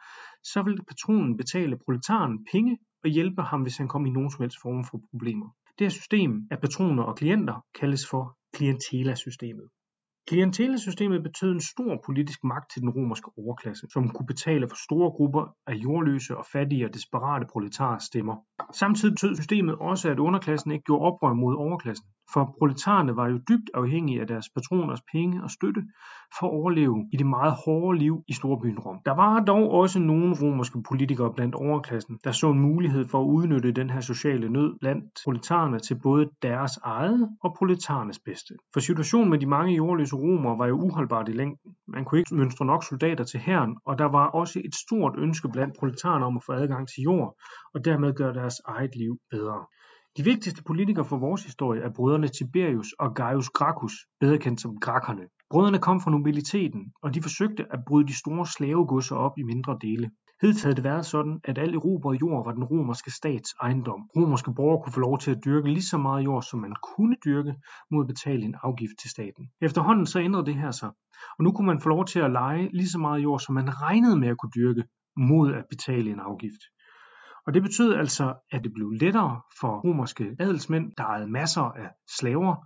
så 0.45 0.63
ville 0.63 0.85
patronen 0.89 1.37
betale 1.37 1.79
proletaren 1.85 2.47
penge 2.53 2.79
og 3.05 3.11
hjælpe 3.11 3.43
ham, 3.43 3.63
hvis 3.63 3.77
han 3.77 3.89
kom 3.89 4.07
i 4.07 4.11
nogen 4.11 4.31
som 4.31 4.43
helst 4.43 4.57
form 4.63 4.85
for 4.85 5.01
problemer. 5.11 5.47
Det 5.79 5.85
her 5.85 5.91
system 5.91 6.49
af 6.51 6.61
patroner 6.61 7.03
og 7.03 7.17
klienter 7.17 7.65
kaldes 7.81 8.09
for 8.11 8.37
klientelasystemet. 8.55 9.69
Klientelesystemet 10.29 11.23
betød 11.23 11.53
en 11.53 11.61
stor 11.61 12.03
politisk 12.07 12.45
magt 12.45 12.71
til 12.73 12.83
den 12.83 12.91
romerske 12.91 13.31
overklasse, 13.39 13.87
som 13.93 14.09
kunne 14.09 14.27
betale 14.27 14.69
for 14.69 14.77
store 14.77 15.11
grupper 15.11 15.45
af 15.67 15.75
jordløse 15.75 16.37
og 16.37 16.47
fattige 16.53 16.85
og 16.87 16.95
desperate 16.95 17.47
proletarer 17.53 17.99
stemmer. 17.99 18.37
Samtidig 18.73 19.15
betød 19.15 19.37
systemet 19.37 19.75
også, 19.75 20.11
at 20.11 20.19
underklassen 20.19 20.71
ikke 20.71 20.85
gjorde 20.85 21.05
oprør 21.05 21.33
mod 21.33 21.55
overklassen, 21.57 22.07
for 22.33 22.55
proletarerne 22.59 23.17
var 23.17 23.29
jo 23.29 23.39
dybt 23.49 23.71
afhængige 23.75 24.21
af 24.21 24.27
deres 24.27 24.49
patroners 24.55 25.01
penge 25.13 25.43
og 25.43 25.51
støtte 25.51 25.83
for 26.39 26.47
at 26.47 26.53
overleve 26.53 27.09
i 27.13 27.17
det 27.17 27.27
meget 27.27 27.55
hårde 27.65 27.99
liv 27.99 28.25
i 28.29 28.33
storbyen 28.33 28.79
Rom. 28.79 28.99
Der 29.05 29.15
var 29.15 29.41
dog 29.41 29.71
også 29.71 29.99
nogle 29.99 30.37
romerske 30.43 30.83
politikere 30.89 31.33
blandt 31.35 31.55
overklassen, 31.55 32.19
der 32.25 32.33
så 32.33 32.51
en 32.51 32.61
mulighed 32.61 33.05
for 33.05 33.21
at 33.21 33.27
udnytte 33.27 33.73
den 33.73 33.91
her 33.91 34.01
sociale 34.01 34.49
nød 34.49 34.79
blandt 34.81 35.05
proletarerne 35.25 35.79
til 35.79 35.99
både 36.03 36.31
deres 36.43 36.77
eget 36.77 37.29
og 37.43 37.55
proletarernes 37.59 38.19
bedste. 38.19 38.55
For 38.73 38.81
situationen 38.81 39.31
med 39.31 39.39
de 39.39 39.47
mange 39.47 39.75
jordløse 39.75 40.16
romer 40.17 40.57
var 40.57 40.67
jo 40.67 40.75
uholdbart 40.75 41.29
i 41.29 41.33
længden. 41.33 41.73
Man 41.89 42.05
kunne 42.05 42.19
ikke 42.19 42.35
mønstre 42.35 42.65
nok 42.65 42.85
soldater 42.85 43.25
til 43.25 43.41
hæren, 43.41 43.77
og 43.85 43.99
der 43.99 44.05
var 44.05 44.27
også 44.27 44.63
et 44.65 44.75
stort 44.75 45.15
ønske 45.19 45.49
blandt 45.49 45.77
proletarerne 45.79 46.25
om 46.27 46.37
at 46.37 46.45
få 46.47 46.53
adgang 46.53 46.89
til 46.89 47.03
jord, 47.03 47.37
og 47.75 47.85
dermed 47.85 48.15
gøre 48.15 48.35
deres 48.35 48.61
eget 48.65 48.97
liv 48.97 49.19
bedre. 49.31 49.67
De 50.17 50.25
vigtigste 50.25 50.63
politikere 50.65 51.05
for 51.05 51.17
vores 51.17 51.45
historie 51.45 51.83
er 51.83 51.91
brødrene 51.97 52.29
Tiberius 52.29 52.93
og 52.93 53.15
Gaius 53.15 53.49
Gracchus, 53.49 53.93
bedre 54.21 54.39
kendt 54.39 54.61
som 54.61 54.81
Grakkerne. 54.81 55.23
Brødrene 55.51 55.79
kom 55.79 56.01
fra 56.01 56.11
nobiliteten, 56.11 56.93
og 57.03 57.15
de 57.15 57.23
forsøgte 57.23 57.67
at 57.71 57.81
bryde 57.87 58.07
de 58.07 58.19
store 58.19 58.47
slavegodser 58.47 59.17
op 59.17 59.39
i 59.39 59.43
mindre 59.43 59.79
dele. 59.81 60.11
Hidtil 60.41 60.63
havde 60.63 60.77
det 60.77 60.85
været 60.85 61.07
sådan, 61.07 61.41
at 61.45 61.59
al 61.59 61.75
erobret 61.75 62.21
jord 62.21 62.45
var 62.45 62.53
den 62.53 62.65
romerske 62.65 63.11
stats 63.11 63.55
ejendom. 63.63 64.01
Romerske 64.17 64.55
borgere 64.55 64.83
kunne 64.83 64.93
få 64.93 65.01
lov 65.01 65.19
til 65.19 65.31
at 65.31 65.45
dyrke 65.45 65.69
lige 65.69 65.83
så 65.83 65.99
meget 65.99 66.25
jord, 66.25 66.43
som 66.43 66.61
man 66.61 66.75
kunne 66.83 67.17
dyrke, 67.25 67.55
mod 67.91 68.05
at 68.05 68.09
betale 68.09 68.45
en 68.45 68.55
afgift 68.63 68.99
til 69.01 69.11
staten. 69.11 69.49
Efterhånden 69.61 70.07
så 70.07 70.21
ændrede 70.21 70.47
det 70.47 70.55
her 70.55 70.71
sig, 70.71 70.91
og 71.39 71.45
nu 71.45 71.53
kunne 71.53 71.67
man 71.67 71.81
få 71.81 71.89
lov 71.89 72.05
til 72.05 72.21
at 72.21 72.31
lege 72.31 72.71
lige 72.73 72.89
så 72.89 72.99
meget 72.99 73.23
jord, 73.23 73.41
som 73.41 73.55
man 73.55 73.83
regnede 73.83 74.17
med 74.17 74.29
at 74.29 74.39
kunne 74.39 74.57
dyrke, 74.57 74.85
mod 75.17 75.53
at 75.55 75.65
betale 75.71 76.11
en 76.11 76.21
afgift. 76.21 76.63
Og 77.47 77.55
det 77.55 77.63
betød 77.63 77.95
altså, 77.95 78.35
at 78.51 78.65
det 78.65 78.73
blev 78.75 78.91
lettere 78.91 79.41
for 79.61 79.81
romerske 79.81 80.37
adelsmænd, 80.41 80.93
der 80.99 81.05
ejede 81.05 81.31
masser 81.31 81.63
af 81.63 81.89
slaver, 82.19 82.57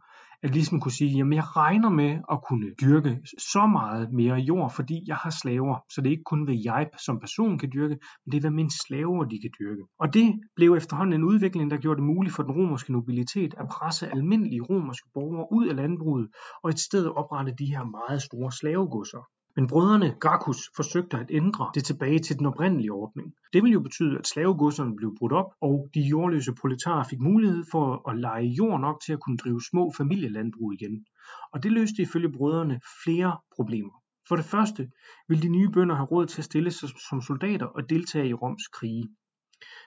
at 0.42 0.50
ligesom 0.50 0.80
kunne 0.80 0.92
sige, 0.92 1.16
jamen 1.16 1.32
jeg 1.32 1.56
regner 1.56 1.88
med 1.88 2.18
at 2.32 2.38
kunne 2.48 2.70
dyrke 2.82 3.20
så 3.38 3.66
meget 3.66 4.12
mere 4.12 4.34
jord, 4.34 4.72
fordi 4.72 5.04
jeg 5.06 5.16
har 5.16 5.30
slaver. 5.30 5.76
Så 5.92 6.00
det 6.00 6.06
er 6.06 6.10
ikke 6.10 6.30
kun, 6.32 6.44
hvad 6.44 6.58
jeg 6.64 6.90
som 7.06 7.20
person 7.20 7.58
kan 7.58 7.70
dyrke, 7.74 7.96
men 8.24 8.32
det 8.32 8.36
er, 8.36 8.40
hvad 8.40 8.50
mine 8.50 8.70
slaver 8.86 9.24
de 9.24 9.40
kan 9.40 9.50
dyrke. 9.60 9.82
Og 9.98 10.14
det 10.14 10.40
blev 10.56 10.74
efterhånden 10.74 11.14
en 11.14 11.24
udvikling, 11.24 11.70
der 11.70 11.76
gjorde 11.76 11.98
det 12.00 12.06
muligt 12.06 12.34
for 12.34 12.42
den 12.42 12.52
romerske 12.52 12.92
nobilitet 12.92 13.54
at 13.58 13.68
presse 13.68 14.08
almindelige 14.08 14.62
romerske 14.62 15.08
borgere 15.14 15.46
ud 15.52 15.66
af 15.68 15.76
landbruget 15.76 16.28
og 16.62 16.70
et 16.70 16.78
sted 16.78 17.06
oprette 17.06 17.54
de 17.58 17.66
her 17.66 17.84
meget 17.84 18.22
store 18.22 18.52
slavegodser. 18.52 19.22
Men 19.60 19.68
brødrene 19.68 20.14
Gracchus 20.20 20.70
forsøgte 20.76 21.16
at 21.16 21.26
ændre 21.30 21.70
det 21.74 21.84
tilbage 21.84 22.18
til 22.18 22.38
den 22.38 22.46
oprindelige 22.46 22.92
ordning. 22.92 23.34
Det 23.52 23.62
ville 23.62 23.72
jo 23.72 23.80
betyde, 23.80 24.18
at 24.18 24.26
slavegodserne 24.26 24.96
blev 24.96 25.16
brudt 25.18 25.32
op, 25.32 25.50
og 25.60 25.90
de 25.94 26.00
jordløse 26.00 26.54
proletarer 26.60 27.04
fik 27.04 27.20
mulighed 27.20 27.64
for 27.70 28.10
at 28.10 28.18
lege 28.18 28.46
jord 28.46 28.80
nok 28.80 29.02
til 29.06 29.12
at 29.12 29.20
kunne 29.20 29.36
drive 29.36 29.62
små 29.70 29.92
familielandbrug 29.96 30.72
igen. 30.72 31.04
Og 31.52 31.62
det 31.62 31.72
løste 31.72 32.02
ifølge 32.02 32.32
brødrene 32.32 32.80
flere 33.04 33.38
problemer. 33.56 34.02
For 34.28 34.36
det 34.36 34.44
første 34.44 34.90
ville 35.28 35.42
de 35.42 35.48
nye 35.48 35.68
bønder 35.68 35.94
have 35.94 36.06
råd 36.06 36.26
til 36.26 36.40
at 36.40 36.44
stille 36.44 36.70
sig 36.70 36.88
som 37.08 37.22
soldater 37.22 37.66
og 37.66 37.90
deltage 37.90 38.28
i 38.28 38.34
Roms 38.34 38.68
krige. 38.68 39.08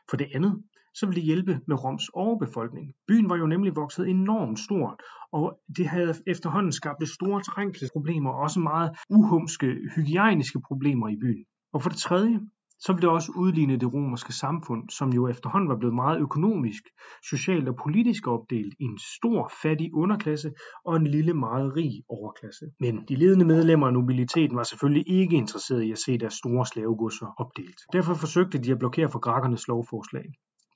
For 0.09 0.17
det 0.17 0.27
andet 0.35 0.63
så 0.93 1.05
ville 1.05 1.15
det 1.15 1.25
hjælpe 1.25 1.59
med 1.67 1.83
Roms 1.83 2.09
overbefolkning. 2.13 2.93
Byen 3.07 3.29
var 3.29 3.37
jo 3.37 3.47
nemlig 3.47 3.75
vokset 3.75 4.09
enormt 4.09 4.59
stort, 4.59 5.01
og 5.31 5.59
det 5.77 5.87
havde 5.87 6.13
efterhånden 6.27 6.71
skabt 6.71 7.09
store 7.09 7.41
trængselsproblemer 7.41 8.29
og 8.29 8.39
også 8.39 8.59
meget 8.59 8.91
uhumske 9.09 9.75
hygiejniske 9.95 10.61
problemer 10.67 11.09
i 11.09 11.17
byen. 11.21 11.45
Og 11.73 11.81
for 11.81 11.89
det 11.89 11.97
tredje, 11.97 12.39
så 12.79 12.93
ville 12.93 13.01
det 13.01 13.09
også 13.09 13.31
udligne 13.35 13.77
det 13.77 13.93
romerske 13.93 14.33
samfund, 14.33 14.89
som 14.89 15.13
jo 15.13 15.27
efterhånden 15.27 15.69
var 15.69 15.77
blevet 15.77 15.95
meget 15.95 16.19
økonomisk, 16.19 16.83
socialt 17.29 17.67
og 17.69 17.75
politisk 17.75 18.27
opdelt 18.27 18.73
i 18.79 18.83
en 18.83 18.99
stor 19.17 19.51
fattig 19.61 19.93
underklasse 19.93 20.51
og 20.85 20.95
en 20.95 21.07
lille 21.07 21.33
meget 21.33 21.75
rig 21.75 22.03
overklasse. 22.09 22.65
Men 22.79 23.05
de 23.09 23.15
ledende 23.15 23.45
medlemmer 23.45 23.87
af 23.87 23.93
nobiliteten 23.93 24.57
var 24.57 24.63
selvfølgelig 24.63 25.09
ikke 25.09 25.35
interesserede 25.35 25.87
i 25.87 25.91
at 25.91 25.97
se 25.97 26.17
deres 26.17 26.33
store 26.33 26.65
slavegodser 26.65 27.27
opdelt. 27.37 27.79
Derfor 27.93 28.13
forsøgte 28.13 28.57
de 28.57 28.71
at 28.71 28.79
blokere 28.79 29.09
for 29.09 29.19
grækernes 29.19 29.67
lovforslag. 29.67 30.25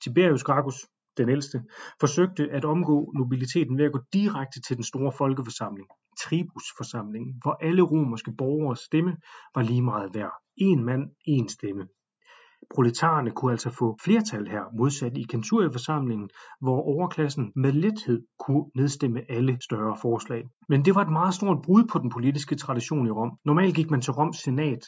Tiberius 0.08 0.44
Gracchus, 0.44 0.86
den 1.16 1.28
ældste, 1.28 1.62
forsøgte 2.00 2.50
at 2.50 2.64
omgå 2.64 3.12
nobiliteten 3.18 3.78
ved 3.78 3.84
at 3.84 3.92
gå 3.92 4.00
direkte 4.12 4.60
til 4.60 4.76
den 4.76 4.84
store 4.84 5.12
folkeforsamling, 5.12 5.88
tribusforsamlingen, 6.22 7.34
hvor 7.42 7.58
alle 7.60 7.82
romerske 7.82 8.32
borgeres 8.38 8.78
stemme 8.78 9.16
var 9.54 9.62
lige 9.62 9.82
meget 9.82 10.14
værd. 10.14 10.32
En 10.56 10.84
mand, 10.84 11.10
en 11.24 11.48
stemme. 11.48 11.88
Proletarerne 12.74 13.30
kunne 13.30 13.52
altså 13.52 13.70
få 13.70 13.96
flertal 14.04 14.46
her, 14.48 14.64
modsat 14.78 15.18
i 15.18 15.26
Centurieforsamlingen, 15.30 16.30
hvor 16.60 16.82
overklassen 16.82 17.52
med 17.56 17.72
lethed 17.72 18.26
kunne 18.38 18.64
nedstemme 18.74 19.30
alle 19.30 19.58
større 19.60 19.96
forslag. 20.02 20.48
Men 20.68 20.84
det 20.84 20.94
var 20.94 21.02
et 21.02 21.12
meget 21.12 21.34
stort 21.34 21.62
brud 21.64 21.84
på 21.92 21.98
den 21.98 22.10
politiske 22.10 22.54
tradition 22.54 23.06
i 23.06 23.10
Rom. 23.10 23.38
Normalt 23.44 23.74
gik 23.74 23.90
man 23.90 24.00
til 24.00 24.12
Roms 24.12 24.36
senat, 24.36 24.84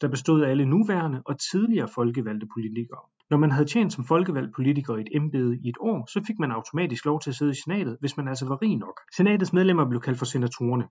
der 0.00 0.08
bestod 0.08 0.42
af 0.42 0.50
alle 0.50 0.66
nuværende 0.66 1.22
og 1.26 1.40
tidligere 1.50 1.88
folkevalgte 1.88 2.46
politikere. 2.54 3.04
Når 3.30 3.36
man 3.36 3.50
havde 3.50 3.68
tjent 3.68 3.92
som 3.92 4.04
folkevalgt 4.04 4.54
politiker 4.54 4.96
i 4.96 5.00
et 5.00 5.08
embede 5.12 5.58
i 5.64 5.68
et 5.68 5.76
år, 5.80 6.06
så 6.12 6.24
fik 6.26 6.38
man 6.38 6.50
automatisk 6.50 7.04
lov 7.04 7.20
til 7.20 7.30
at 7.30 7.36
sidde 7.36 7.52
i 7.52 7.60
senatet, 7.64 7.96
hvis 8.00 8.16
man 8.16 8.28
altså 8.28 8.48
var 8.48 8.62
rig 8.62 8.76
nok. 8.76 9.00
Senatets 9.16 9.52
medlemmer 9.52 9.88
blev 9.88 10.00
kaldt 10.00 10.18
for 10.18 10.24
senatorerne 10.24 10.88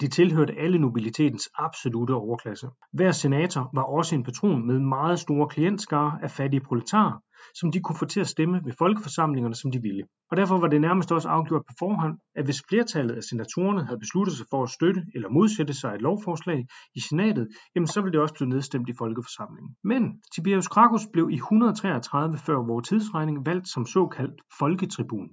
de 0.00 0.08
tilhørte 0.08 0.58
alle 0.58 0.78
nobilitetens 0.78 1.48
absolute 1.54 2.14
overklasse. 2.14 2.68
Hver 2.92 3.12
senator 3.12 3.70
var 3.74 3.82
også 3.82 4.14
en 4.14 4.24
patron 4.24 4.66
med 4.66 4.78
meget 4.78 5.18
store 5.18 5.48
klientskare 5.48 6.18
af 6.22 6.30
fattige 6.30 6.60
proletarer, 6.60 7.22
som 7.60 7.72
de 7.72 7.80
kunne 7.80 7.96
få 7.96 8.04
til 8.04 8.20
at 8.20 8.28
stemme 8.28 8.60
ved 8.64 8.72
folkeforsamlingerne, 8.78 9.54
som 9.54 9.70
de 9.70 9.82
ville. 9.82 10.04
Og 10.30 10.36
derfor 10.36 10.58
var 10.58 10.68
det 10.68 10.80
nærmest 10.80 11.12
også 11.12 11.28
afgjort 11.28 11.62
på 11.68 11.74
forhånd, 11.78 12.18
at 12.34 12.44
hvis 12.44 12.62
flertallet 12.68 13.14
af 13.14 13.22
senatorerne 13.22 13.84
havde 13.86 13.98
besluttet 13.98 14.36
sig 14.36 14.46
for 14.50 14.62
at 14.62 14.70
støtte 14.70 15.02
eller 15.14 15.28
modsætte 15.28 15.74
sig 15.74 15.94
et 15.94 16.02
lovforslag 16.02 16.66
i 16.94 17.00
senatet, 17.00 17.48
jamen 17.74 17.86
så 17.86 18.00
ville 18.00 18.12
det 18.12 18.20
også 18.20 18.34
blive 18.34 18.48
nedstemt 18.48 18.88
i 18.88 18.94
folkeforsamlingen. 18.98 19.76
Men 19.84 20.02
Tiberius 20.34 20.68
Gracchus 20.68 21.06
blev 21.12 21.30
i 21.30 21.34
133 21.34 22.38
før 22.38 22.66
vores 22.66 22.88
tidsregning 22.88 23.46
valgt 23.46 23.68
som 23.68 23.86
såkaldt 23.86 24.40
folketribun. 24.58 25.28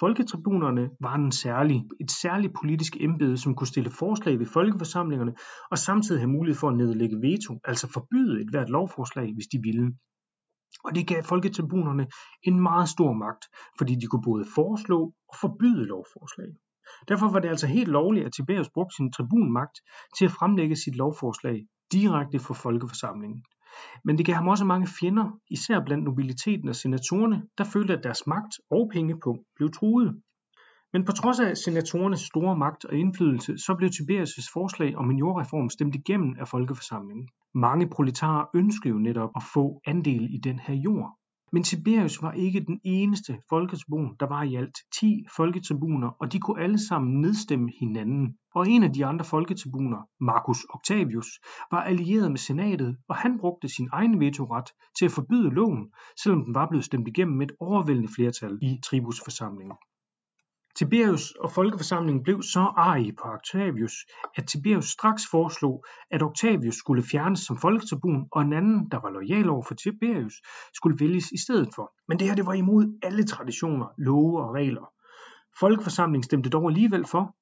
Folketribunerne 0.00 0.90
var 1.00 1.14
en 1.14 1.32
særlig, 1.32 1.84
et 2.00 2.10
særligt 2.10 2.54
politisk 2.54 2.96
embede, 3.00 3.36
som 3.36 3.54
kunne 3.54 3.66
stille 3.66 3.90
forslag 3.90 4.38
ved 4.38 4.46
folkeforsamlingerne 4.46 5.34
og 5.70 5.78
samtidig 5.78 6.20
have 6.20 6.30
mulighed 6.30 6.58
for 6.58 6.68
at 6.68 6.76
nedlægge 6.76 7.20
veto, 7.22 7.60
altså 7.64 7.92
forbyde 7.92 8.40
et 8.40 8.50
hvert 8.50 8.70
lovforslag, 8.70 9.34
hvis 9.34 9.46
de 9.46 9.58
ville. 9.62 9.94
Og 10.84 10.94
det 10.94 11.06
gav 11.06 11.22
folketribunerne 11.22 12.06
en 12.42 12.60
meget 12.60 12.88
stor 12.88 13.12
magt, 13.12 13.44
fordi 13.78 13.94
de 13.94 14.06
kunne 14.06 14.22
både 14.22 14.44
foreslå 14.54 15.14
og 15.28 15.34
forbyde 15.40 15.84
lovforslag. 15.84 16.50
Derfor 17.08 17.28
var 17.32 17.40
det 17.40 17.48
altså 17.48 17.66
helt 17.66 17.88
lovligt, 17.88 18.26
at 18.26 18.32
Tiberius 18.32 18.70
brugte 18.74 18.96
sin 18.96 19.12
tribunmagt 19.12 19.76
til 20.18 20.24
at 20.24 20.30
fremlægge 20.30 20.76
sit 20.76 20.96
lovforslag 20.96 21.66
direkte 21.92 22.38
for 22.38 22.54
folkeforsamlingen. 22.54 23.44
Men 24.04 24.18
det 24.18 24.26
gav 24.26 24.34
ham 24.34 24.48
også 24.48 24.64
mange 24.64 24.86
fjender, 25.00 25.38
især 25.50 25.84
blandt 25.84 26.04
nobiliteten 26.04 26.68
og 26.68 26.76
senatorerne, 26.76 27.42
der 27.58 27.64
følte, 27.64 27.92
at 27.92 28.04
deres 28.04 28.26
magt 28.26 28.52
og 28.70 28.90
pengepunkt 28.92 29.42
blev 29.56 29.72
truet. 29.72 30.20
Men 30.92 31.04
på 31.04 31.12
trods 31.12 31.40
af 31.40 31.56
senatorernes 31.56 32.20
store 32.20 32.56
magt 32.56 32.84
og 32.84 32.94
indflydelse, 32.94 33.58
så 33.58 33.74
blev 33.74 33.90
Tiberius' 33.90 34.50
forslag 34.52 34.96
om 34.96 35.10
en 35.10 35.18
jordreform 35.18 35.70
stemt 35.70 35.94
igennem 35.94 36.36
af 36.38 36.48
folkeforsamlingen. 36.48 37.28
Mange 37.54 37.88
proletarer 37.88 38.44
ønskede 38.54 38.88
jo 38.88 38.98
netop 38.98 39.30
at 39.36 39.42
få 39.54 39.80
andel 39.86 40.34
i 40.34 40.38
den 40.38 40.58
her 40.58 40.74
jord. 40.74 41.18
Men 41.54 41.62
Tiberius 41.62 42.22
var 42.22 42.32
ikke 42.32 42.60
den 42.60 42.80
eneste 42.84 43.38
folketribun, 43.48 44.16
der 44.20 44.26
var 44.26 44.42
i 44.42 44.54
alt 44.54 44.78
10 45.00 45.24
folketribuner, 45.36 46.08
og 46.08 46.32
de 46.32 46.40
kunne 46.40 46.62
alle 46.62 46.78
sammen 46.88 47.20
nedstemme 47.20 47.70
hinanden. 47.80 48.36
Og 48.54 48.68
en 48.68 48.82
af 48.82 48.92
de 48.92 49.06
andre 49.06 49.24
folketribuner, 49.24 49.98
Marcus 50.20 50.66
Octavius, 50.74 51.26
var 51.70 51.82
allieret 51.82 52.30
med 52.30 52.38
senatet, 52.38 52.96
og 53.08 53.16
han 53.16 53.38
brugte 53.38 53.68
sin 53.68 53.88
egen 53.92 54.20
vetoret 54.20 54.68
til 54.98 55.04
at 55.04 55.12
forbyde 55.12 55.50
loven, 55.50 55.92
selvom 56.22 56.44
den 56.44 56.54
var 56.54 56.68
blevet 56.68 56.84
stemt 56.84 57.08
igennem 57.08 57.36
med 57.36 57.46
et 57.46 57.56
overvældende 57.60 58.12
flertal 58.16 58.58
i 58.62 58.78
tribusforsamlingen. 58.84 59.76
Tiberius 60.76 61.30
og 61.30 61.52
folkeforsamlingen 61.52 62.22
blev 62.22 62.42
så 62.42 62.60
arige 62.60 63.12
på 63.12 63.28
Octavius, 63.28 63.92
at 64.36 64.46
Tiberius 64.46 64.88
straks 64.88 65.22
foreslog, 65.30 65.84
at 66.10 66.22
Octavius 66.22 66.74
skulle 66.74 67.02
fjernes 67.02 67.40
som 67.40 67.56
folketribun, 67.58 68.28
og 68.32 68.42
en 68.42 68.52
anden, 68.52 68.88
der 68.90 69.00
var 69.00 69.10
lojal 69.10 69.48
over 69.48 69.62
for 69.62 69.74
Tiberius, 69.74 70.34
skulle 70.74 71.00
vælges 71.00 71.32
i 71.32 71.38
stedet 71.38 71.68
for. 71.74 71.92
Men 72.08 72.18
det 72.18 72.28
her 72.28 72.34
det 72.34 72.46
var 72.46 72.52
imod 72.54 72.98
alle 73.02 73.24
traditioner, 73.24 73.86
love 73.98 74.42
og 74.42 74.54
regler. 74.54 74.90
Folkeforsamlingen 75.60 76.22
stemte 76.22 76.50
dog 76.50 76.68
alligevel 76.68 77.04
for, 77.06 77.34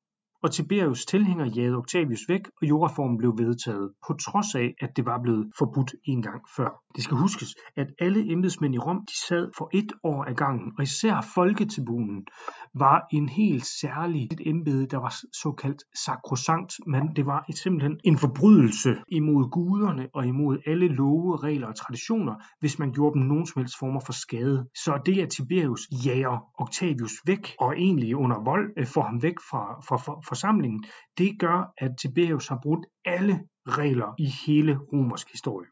og 0.43 0.51
Tiberius 0.51 1.07
tilhænger 1.07 1.45
jagede 1.45 1.77
Octavius 1.77 2.29
væk, 2.29 2.41
og 2.63 2.69
jordreformen 2.69 3.19
blev 3.19 3.39
vedtaget, 3.39 3.91
på 4.07 4.13
trods 4.15 4.55
af, 4.55 4.75
at 4.81 4.97
det 4.97 5.07
var 5.07 5.23
blevet 5.23 5.53
forbudt 5.59 5.95
en 6.05 6.23
gang 6.23 6.43
før. 6.57 6.83
Det 6.97 7.05
skal 7.05 7.17
huskes, 7.17 7.55
at 7.77 7.87
alle 7.99 8.33
embedsmænd 8.33 8.75
i 8.75 8.79
Rom 8.79 9.01
de 9.09 9.27
sad 9.29 9.51
for 9.59 9.71
et 9.73 9.93
år 10.05 10.25
ad 10.25 10.35
gangen, 10.35 10.73
og 10.79 10.83
især 10.83 11.31
folketribunen 11.35 12.27
var 12.75 13.07
en 13.13 13.29
helt 13.29 13.67
særlig 13.67 14.29
et 14.33 14.41
embede, 14.47 14.87
der 14.87 14.97
var 14.97 15.15
såkaldt 15.43 15.83
sakrosankt, 16.05 16.75
men 16.87 17.17
det 17.17 17.27
var 17.27 17.47
simpelthen 17.55 18.01
en 18.05 18.19
forbrydelse 18.19 18.97
imod 19.09 19.51
guderne 19.51 20.09
og 20.15 20.27
imod 20.27 20.59
alle 20.67 20.89
love, 20.89 21.37
regler 21.37 21.67
og 21.67 21.75
traditioner, 21.77 22.35
hvis 22.61 22.79
man 22.79 22.93
gjorde 22.93 23.19
dem 23.19 23.27
nogen 23.27 23.47
som 23.47 23.61
helst 23.61 23.79
former 23.79 24.01
for 24.07 24.13
skade. 24.13 24.67
Så 24.75 25.01
det, 25.07 25.21
at 25.21 25.31
Tiberius 25.31 25.89
jager 26.07 26.39
Octavius 26.59 27.13
væk, 27.27 27.55
og 27.61 27.75
egentlig 27.79 28.17
under 28.17 28.45
vold 28.45 28.73
øh, 28.79 28.87
får 28.87 29.03
ham 29.03 29.23
væk 29.23 29.35
fra, 29.51 29.81
fra, 29.89 29.97
fra 29.97 30.32
forsamlingen, 30.35 30.85
det 31.19 31.31
gør, 31.39 31.73
at 31.79 31.91
Tiberius 32.01 32.49
har 32.49 32.59
brudt 32.63 32.87
alle 33.05 33.35
regler 33.67 34.15
i 34.19 34.27
hele 34.47 34.79
romersk 34.93 35.33
historie. 35.33 35.69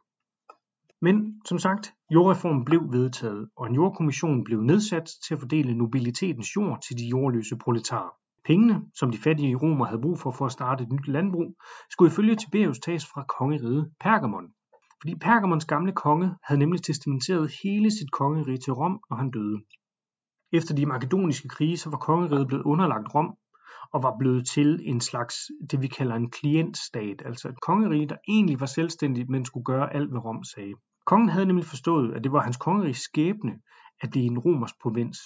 Men 1.02 1.40
som 1.44 1.58
sagt, 1.58 1.94
jordreformen 2.14 2.64
blev 2.64 2.80
vedtaget, 2.92 3.48
og 3.56 3.66
en 3.66 3.74
jordkommission 3.74 4.44
blev 4.44 4.60
nedsat 4.60 5.10
til 5.26 5.34
at 5.34 5.40
fordele 5.40 5.74
nobilitetens 5.74 6.56
jord 6.56 6.82
til 6.82 6.98
de 6.98 7.06
jordløse 7.06 7.56
proletarer. 7.56 8.10
Pengene, 8.44 8.82
som 8.94 9.10
de 9.10 9.18
fattige 9.18 9.56
romer 9.56 9.84
havde 9.84 10.02
brug 10.02 10.18
for 10.18 10.30
for 10.30 10.46
at 10.46 10.52
starte 10.52 10.84
et 10.84 10.92
nyt 10.92 11.08
landbrug, 11.08 11.56
skulle 11.90 12.12
ifølge 12.12 12.36
Tiberius 12.36 12.78
tages 12.78 13.06
fra 13.06 13.24
kongeriget 13.38 13.92
Pergamon. 14.00 14.52
Fordi 15.00 15.14
Pergamons 15.14 15.64
gamle 15.64 15.92
konge 15.92 16.34
havde 16.44 16.58
nemlig 16.58 16.82
testamenteret 16.82 17.52
hele 17.62 17.90
sit 17.90 18.12
kongerige 18.12 18.58
til 18.58 18.72
Rom, 18.72 19.00
når 19.10 19.16
han 19.16 19.30
døde. 19.30 19.58
Efter 20.52 20.74
de 20.74 20.86
makedoniske 20.86 21.48
krige, 21.48 21.76
så 21.76 21.90
var 21.90 21.98
kongeriget 21.98 22.46
blevet 22.46 22.62
underlagt 22.62 23.14
Rom, 23.14 23.36
og 23.92 24.02
var 24.02 24.16
blevet 24.18 24.46
til 24.46 24.80
en 24.82 25.00
slags, 25.00 25.34
det 25.70 25.82
vi 25.82 25.86
kalder 25.86 26.14
en 26.14 26.30
klientstat, 26.30 27.22
altså 27.24 27.48
et 27.48 27.60
kongerige, 27.60 28.08
der 28.08 28.16
egentlig 28.28 28.60
var 28.60 28.66
selvstændigt, 28.66 29.28
men 29.28 29.44
skulle 29.44 29.64
gøre 29.64 29.94
alt, 29.94 30.10
hvad 30.10 30.24
Rom 30.24 30.44
sagde. 30.44 30.74
Kongen 31.06 31.28
havde 31.28 31.46
nemlig 31.46 31.66
forstået, 31.66 32.14
at 32.14 32.24
det 32.24 32.32
var 32.32 32.42
hans 32.42 32.56
kongeriges 32.56 32.98
skæbne 32.98 33.52
at 34.00 34.10
blive 34.10 34.24
en 34.24 34.38
romersk 34.38 34.74
provins, 34.82 35.18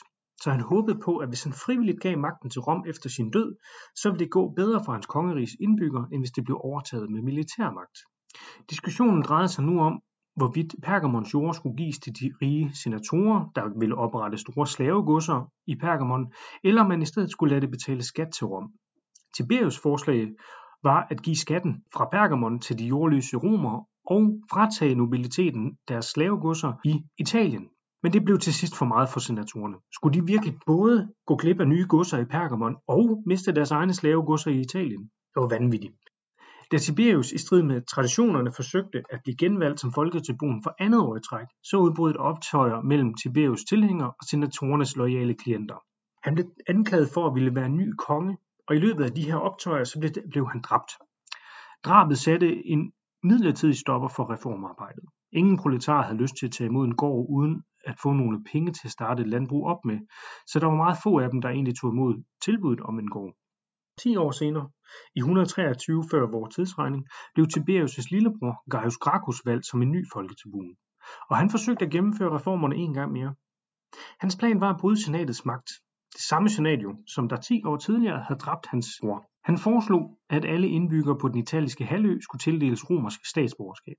så 0.42 0.50
han 0.50 0.60
håbede 0.60 0.98
på, 1.04 1.16
at 1.16 1.28
hvis 1.28 1.42
han 1.42 1.52
frivilligt 1.52 2.00
gav 2.00 2.18
magten 2.18 2.50
til 2.50 2.60
Rom 2.60 2.84
efter 2.86 3.08
sin 3.08 3.30
død, 3.30 3.56
så 3.94 4.10
ville 4.10 4.24
det 4.24 4.30
gå 4.30 4.48
bedre 4.56 4.84
for 4.84 4.92
hans 4.92 5.06
kongeriges 5.06 5.56
indbyggere, 5.60 6.08
end 6.12 6.20
hvis 6.20 6.30
det 6.30 6.44
blev 6.44 6.60
overtaget 6.60 7.10
med 7.10 7.22
militærmagt. 7.22 7.98
Diskussionen 8.70 9.22
drejede 9.22 9.48
sig 9.48 9.64
nu 9.64 9.80
om, 9.80 10.02
hvorvidt 10.36 10.74
Pergamons 10.82 11.34
jord 11.34 11.54
skulle 11.54 11.76
gives 11.76 11.98
til 11.98 12.12
de 12.12 12.32
rige 12.42 12.70
senatorer, 12.74 13.50
der 13.54 13.78
ville 13.78 13.94
oprette 13.96 14.38
store 14.38 14.66
slavegodser 14.66 15.50
i 15.66 15.74
Pergamon, 15.74 16.32
eller 16.64 16.80
om 16.80 16.88
man 16.88 17.02
i 17.02 17.06
stedet 17.06 17.30
skulle 17.30 17.50
lade 17.50 17.60
det 17.60 17.70
betale 17.70 18.02
skat 18.02 18.28
til 18.32 18.46
Rom. 18.46 18.72
Tiberius 19.36 19.78
forslag 19.78 20.28
var 20.82 21.06
at 21.10 21.22
give 21.22 21.36
skatten 21.36 21.82
fra 21.94 22.08
Pergamon 22.12 22.60
til 22.60 22.78
de 22.78 22.86
jordløse 22.86 23.36
romere 23.36 23.84
og 24.06 24.40
fratage 24.50 24.94
nobiliteten 24.94 25.78
deres 25.88 26.04
slavegodser 26.04 26.72
i 26.84 27.02
Italien. 27.18 27.68
Men 28.02 28.12
det 28.12 28.24
blev 28.24 28.38
til 28.38 28.54
sidst 28.54 28.76
for 28.76 28.84
meget 28.84 29.08
for 29.08 29.20
senatorerne. 29.20 29.76
Skulle 29.92 30.20
de 30.20 30.26
virkelig 30.26 30.54
både 30.66 31.12
gå 31.26 31.36
glip 31.36 31.60
af 31.60 31.68
nye 31.68 31.86
godser 31.88 32.18
i 32.18 32.24
Pergamon 32.24 32.76
og 32.88 33.22
miste 33.26 33.54
deres 33.54 33.70
egne 33.70 33.94
slavegodser 33.94 34.50
i 34.50 34.60
Italien? 34.60 35.02
Det 35.02 35.40
var 35.42 35.48
vanvittigt. 35.48 35.94
Da 36.72 36.78
Tiberius 36.78 37.32
i 37.32 37.38
strid 37.38 37.62
med 37.62 37.82
traditionerne 37.82 38.52
forsøgte 38.52 39.02
at 39.10 39.20
blive 39.24 39.36
genvalgt 39.36 39.80
som 39.80 39.92
folketribun 39.92 40.62
for 40.62 40.74
andet 40.78 41.00
år 41.00 41.16
i 41.16 41.20
træk, 41.20 41.46
så 41.62 41.76
udbrød 41.76 42.10
et 42.10 42.16
optøjer 42.16 42.82
mellem 42.82 43.14
Tiberius 43.14 43.64
tilhængere 43.64 44.08
og 44.08 44.24
senatorernes 44.30 44.96
loyale 44.96 45.34
klienter. 45.34 45.76
Han 46.22 46.34
blev 46.34 46.46
anklaget 46.68 47.08
for 47.14 47.26
at 47.26 47.34
ville 47.34 47.54
være 47.54 47.68
ny 47.68 47.94
konge, 47.98 48.36
og 48.68 48.76
i 48.76 48.78
løbet 48.78 49.04
af 49.04 49.12
de 49.12 49.24
her 49.24 49.36
optøjer 49.36 49.84
så 49.84 50.00
blev, 50.00 50.10
blev 50.30 50.48
han 50.48 50.60
dræbt. 50.60 50.92
Drabet 51.84 52.18
satte 52.18 52.66
en 52.66 52.92
midlertidig 53.22 53.76
stopper 53.76 54.08
for 54.08 54.32
reformarbejdet. 54.32 55.04
Ingen 55.32 55.56
proletar 55.58 56.02
havde 56.02 56.18
lyst 56.18 56.36
til 56.36 56.46
at 56.46 56.52
tage 56.52 56.68
imod 56.68 56.86
en 56.86 56.96
gård 56.96 57.26
uden 57.28 57.62
at 57.86 57.94
få 58.02 58.12
nogle 58.12 58.44
penge 58.52 58.72
til 58.72 58.88
at 58.88 58.90
starte 58.90 59.22
et 59.22 59.28
landbrug 59.28 59.66
op 59.66 59.84
med, 59.84 59.98
så 60.46 60.58
der 60.58 60.66
var 60.66 60.76
meget 60.76 60.98
få 61.02 61.18
af 61.18 61.30
dem, 61.30 61.40
der 61.40 61.48
egentlig 61.48 61.76
tog 61.76 61.92
imod 61.92 62.22
tilbuddet 62.44 62.80
om 62.80 62.98
en 62.98 63.10
gård. 63.10 63.34
10 63.98 64.16
år 64.16 64.30
senere, 64.30 64.70
i 65.14 65.18
123 65.18 66.04
før 66.10 66.30
vores 66.30 66.54
tidsregning, 66.54 67.06
blev 67.34 67.46
Tiberius' 67.46 68.08
lillebror 68.10 68.70
Gaius 68.70 68.96
Gracchus 68.96 69.46
valgt 69.46 69.66
som 69.66 69.82
en 69.82 69.92
ny 69.92 70.06
folketribun, 70.12 70.76
og 71.30 71.36
han 71.36 71.50
forsøgte 71.50 71.84
at 71.84 71.90
gennemføre 71.90 72.34
reformerne 72.34 72.76
en 72.76 72.94
gang 72.94 73.12
mere. 73.12 73.34
Hans 74.20 74.36
plan 74.36 74.60
var 74.60 74.70
at 74.70 74.80
bryde 74.80 75.04
senatets 75.04 75.44
magt, 75.44 75.70
det 76.14 76.20
samme 76.20 76.48
senat 76.48 76.82
jo, 76.82 76.96
som 77.06 77.28
der 77.28 77.36
10 77.36 77.64
år 77.64 77.76
tidligere 77.76 78.22
havde 78.22 78.40
dræbt 78.40 78.66
hans 78.66 78.88
bror. 79.00 79.24
Han 79.44 79.58
foreslog, 79.58 80.18
at 80.30 80.44
alle 80.44 80.68
indbyggere 80.68 81.18
på 81.18 81.28
den 81.28 81.38
italiske 81.38 81.84
halvø 81.84 82.20
skulle 82.20 82.40
tildeles 82.40 82.90
romersk 82.90 83.26
statsborgerskab. 83.26 83.96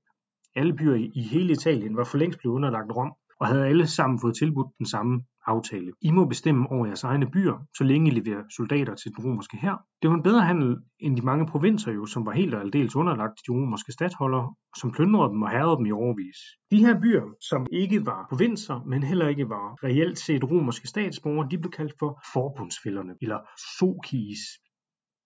Alle 0.54 0.74
byer 0.76 0.94
i 0.94 1.22
hele 1.22 1.52
Italien 1.52 1.96
var 1.96 2.04
for 2.04 2.18
længst 2.18 2.38
blevet 2.38 2.54
underlagt 2.54 2.92
Rom, 2.96 3.12
og 3.40 3.46
havde 3.46 3.66
alle 3.66 3.86
sammen 3.86 4.20
fået 4.20 4.36
tilbudt 4.36 4.78
den 4.78 4.86
samme 4.86 5.22
aftale. 5.46 5.92
I 6.02 6.10
må 6.10 6.24
bestemme 6.24 6.70
over 6.70 6.86
jeres 6.86 7.04
egne 7.04 7.30
byer, 7.30 7.66
så 7.78 7.84
længe 7.84 8.10
I 8.10 8.14
leverer 8.14 8.42
soldater 8.56 8.94
til 8.94 9.10
den 9.16 9.24
romerske 9.24 9.56
hær. 9.56 9.84
Det 10.02 10.10
var 10.10 10.16
en 10.16 10.22
bedre 10.22 10.40
handel 10.40 10.76
end 10.98 11.16
de 11.16 11.22
mange 11.22 11.46
provinser 11.46 11.92
jo, 11.92 12.06
som 12.06 12.26
var 12.26 12.32
helt 12.32 12.54
og 12.54 12.60
aldeles 12.60 12.96
underlagt 12.96 13.40
de 13.46 13.52
romerske 13.52 13.92
stadholder, 13.92 14.56
som 14.76 14.92
plyndrede 14.92 15.28
dem 15.28 15.42
og 15.42 15.50
herrede 15.50 15.76
dem 15.76 15.86
i 15.86 15.92
overvis. 15.92 16.36
De 16.70 16.78
her 16.78 17.00
byer, 17.00 17.26
som 17.40 17.66
ikke 17.72 18.06
var 18.06 18.26
provinser, 18.28 18.84
men 18.86 19.02
heller 19.02 19.28
ikke 19.28 19.48
var 19.48 19.84
reelt 19.84 20.18
set 20.18 20.50
romerske 20.50 20.88
statsborgere, 20.88 21.48
de 21.50 21.58
blev 21.58 21.70
kaldt 21.70 21.94
for 21.98 22.22
forbundsfælderne, 22.32 23.14
eller 23.22 23.38
sokis. 23.78 24.40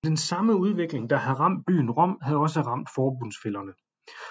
Den 0.04 0.16
samme 0.16 0.56
udvikling, 0.56 1.10
der 1.10 1.16
havde 1.16 1.38
ramt 1.38 1.66
byen 1.66 1.90
Rom, 1.90 2.18
havde 2.22 2.38
også 2.38 2.60
ramt 2.60 2.88
forbundsfælderne 2.94 3.72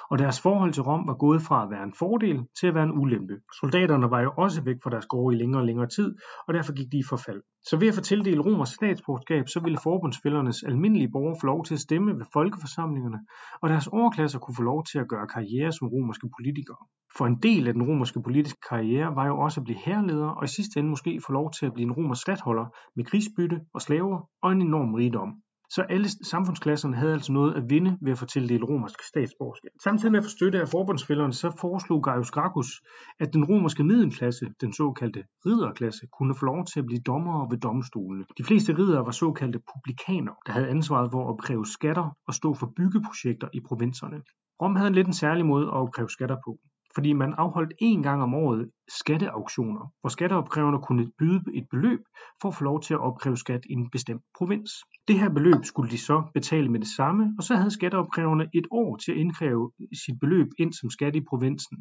og 0.10 0.20
deres 0.20 0.42
forhold 0.42 0.74
til 0.74 0.84
Rom 0.84 1.08
var 1.08 1.14
gået 1.14 1.42
fra 1.42 1.64
at 1.64 1.70
være 1.72 1.84
en 1.84 1.94
fordel 2.00 2.46
til 2.60 2.68
at 2.68 2.76
være 2.76 2.84
en 2.84 2.98
ulempe. 3.02 3.36
Soldaterne 3.60 4.12
var 4.12 4.22
jo 4.22 4.32
også 4.38 4.62
væk 4.64 4.76
fra 4.84 4.90
deres 4.90 5.06
gårde 5.06 5.36
i 5.36 5.40
længere 5.40 5.62
og 5.62 5.66
længere 5.66 5.88
tid, 5.88 6.16
og 6.48 6.54
derfor 6.54 6.74
gik 6.74 6.92
de 6.92 6.98
i 6.98 7.04
forfald. 7.10 7.42
Så 7.70 7.78
ved 7.78 7.88
at 7.88 7.94
få 7.94 8.02
tildelt 8.02 8.46
romersk 8.46 8.76
statsborgerskab, 8.76 9.48
så 9.48 9.60
ville 9.60 9.80
forbundsfældernes 9.84 10.64
almindelige 10.64 11.12
borgere 11.12 11.38
få 11.42 11.46
lov 11.46 11.66
til 11.66 11.74
at 11.74 11.80
stemme 11.80 12.18
ved 12.20 12.26
folkeforsamlingerne, 12.34 13.20
og 13.62 13.70
deres 13.70 13.88
overklasser 13.88 14.40
kunne 14.40 14.56
få 14.56 14.64
lov 14.64 14.84
til 14.92 15.00
at 15.00 15.08
gøre 15.08 15.28
karriere 15.28 15.72
som 15.72 15.88
romerske 15.88 16.30
politikere. 16.38 16.78
For 17.18 17.26
en 17.26 17.40
del 17.44 17.68
af 17.68 17.74
den 17.74 17.84
romerske 17.84 18.22
politiske 18.22 18.60
karriere 18.70 19.16
var 19.16 19.28
jo 19.28 19.40
også 19.40 19.60
at 19.60 19.64
blive 19.64 19.80
herleder, 19.86 20.28
og 20.28 20.44
i 20.44 20.48
sidste 20.48 20.80
ende 20.80 20.90
måske 20.90 21.22
få 21.26 21.34
lov 21.34 21.52
til 21.52 21.66
at 21.66 21.74
blive 21.74 21.86
en 21.86 21.92
romersk 21.92 22.22
statholder 22.22 22.66
med 22.96 23.06
krigsbytte 23.06 23.62
og 23.74 23.82
slaver 23.82 24.30
og 24.42 24.52
en 24.52 24.62
enorm 24.62 24.94
rigdom. 24.94 25.34
Så 25.76 25.82
alle 25.82 26.08
samfundsklasserne 26.10 26.96
havde 26.96 27.14
altså 27.14 27.32
noget 27.32 27.54
at 27.54 27.70
vinde 27.70 27.98
ved 28.02 28.12
at 28.12 28.18
få 28.18 28.26
tildelt 28.26 28.64
romersk 28.64 29.04
statsborgerskab. 29.04 29.72
Samtidig 29.84 30.12
med 30.12 30.20
at 30.20 30.26
få 30.26 30.30
støtte 30.30 30.62
af 30.62 30.70
forbundsfælderne, 30.70 31.34
så 31.34 31.58
foreslog 31.62 32.04
Gaius 32.04 32.32
Gracchus, 32.32 32.82
at 33.20 33.34
den 33.34 33.46
romerske 33.46 33.84
middelklasse, 33.84 34.46
den 34.62 34.74
såkaldte 34.74 35.24
ridderklasse, 35.46 36.08
kunne 36.18 36.36
få 36.36 36.46
lov 36.46 36.66
til 36.66 36.80
at 36.80 36.86
blive 36.86 37.02
dommere 37.02 37.48
ved 37.52 37.58
domstolene. 37.58 38.26
De 38.38 38.44
fleste 38.44 38.78
riddere 38.78 39.06
var 39.06 39.12
såkaldte 39.12 39.60
publikaner, 39.74 40.34
der 40.46 40.51
havde 40.51 40.68
ansvaret 40.68 41.12
for 41.12 41.22
at 41.24 41.29
opkræve 41.29 41.66
skatter 41.66 42.18
og 42.27 42.34
stå 42.34 42.53
for 42.53 42.74
byggeprojekter 42.77 43.48
i 43.53 43.60
provinserne. 43.68 44.22
Rom 44.62 44.75
havde 44.75 44.88
en 44.88 44.96
lidt 44.96 45.08
en 45.08 45.14
særlig 45.14 45.46
måde 45.46 45.68
at 45.68 45.74
opkræve 45.74 46.10
skatter 46.10 46.38
på 46.46 46.51
fordi 46.96 47.14
man 47.14 47.34
afholdt 47.38 47.74
én 47.84 48.02
gang 48.02 48.24
om 48.24 48.34
året 48.34 48.70
skatteauktioner, 48.88 49.94
hvor 50.02 50.10
skatteopkræverne 50.10 50.80
kunne 50.82 51.12
byde 51.20 51.42
et 51.54 51.68
beløb 51.72 52.00
for 52.42 52.50
at 52.50 52.56
få 52.56 52.64
lov 52.64 52.82
til 52.82 52.94
at 52.94 53.00
opkræve 53.00 53.38
skat 53.38 53.62
i 53.70 53.74
en 53.74 53.90
bestemt 53.90 54.24
provins. 54.38 54.72
Det 55.08 55.20
her 55.20 55.30
beløb 55.30 55.64
skulle 55.64 55.92
de 55.92 55.98
så 55.98 56.24
betale 56.34 56.70
med 56.70 56.80
det 56.80 56.88
samme, 56.88 57.34
og 57.38 57.44
så 57.44 57.56
havde 57.56 57.72
skatteopkræverne 57.72 58.48
et 58.54 58.68
år 58.72 58.98
til 58.98 59.12
at 59.12 59.18
indkræve 59.18 59.72
sit 60.06 60.20
beløb 60.20 60.48
ind 60.60 60.74
som 60.74 60.90
skat 60.90 61.16
i 61.16 61.22
provinsen. 61.30 61.78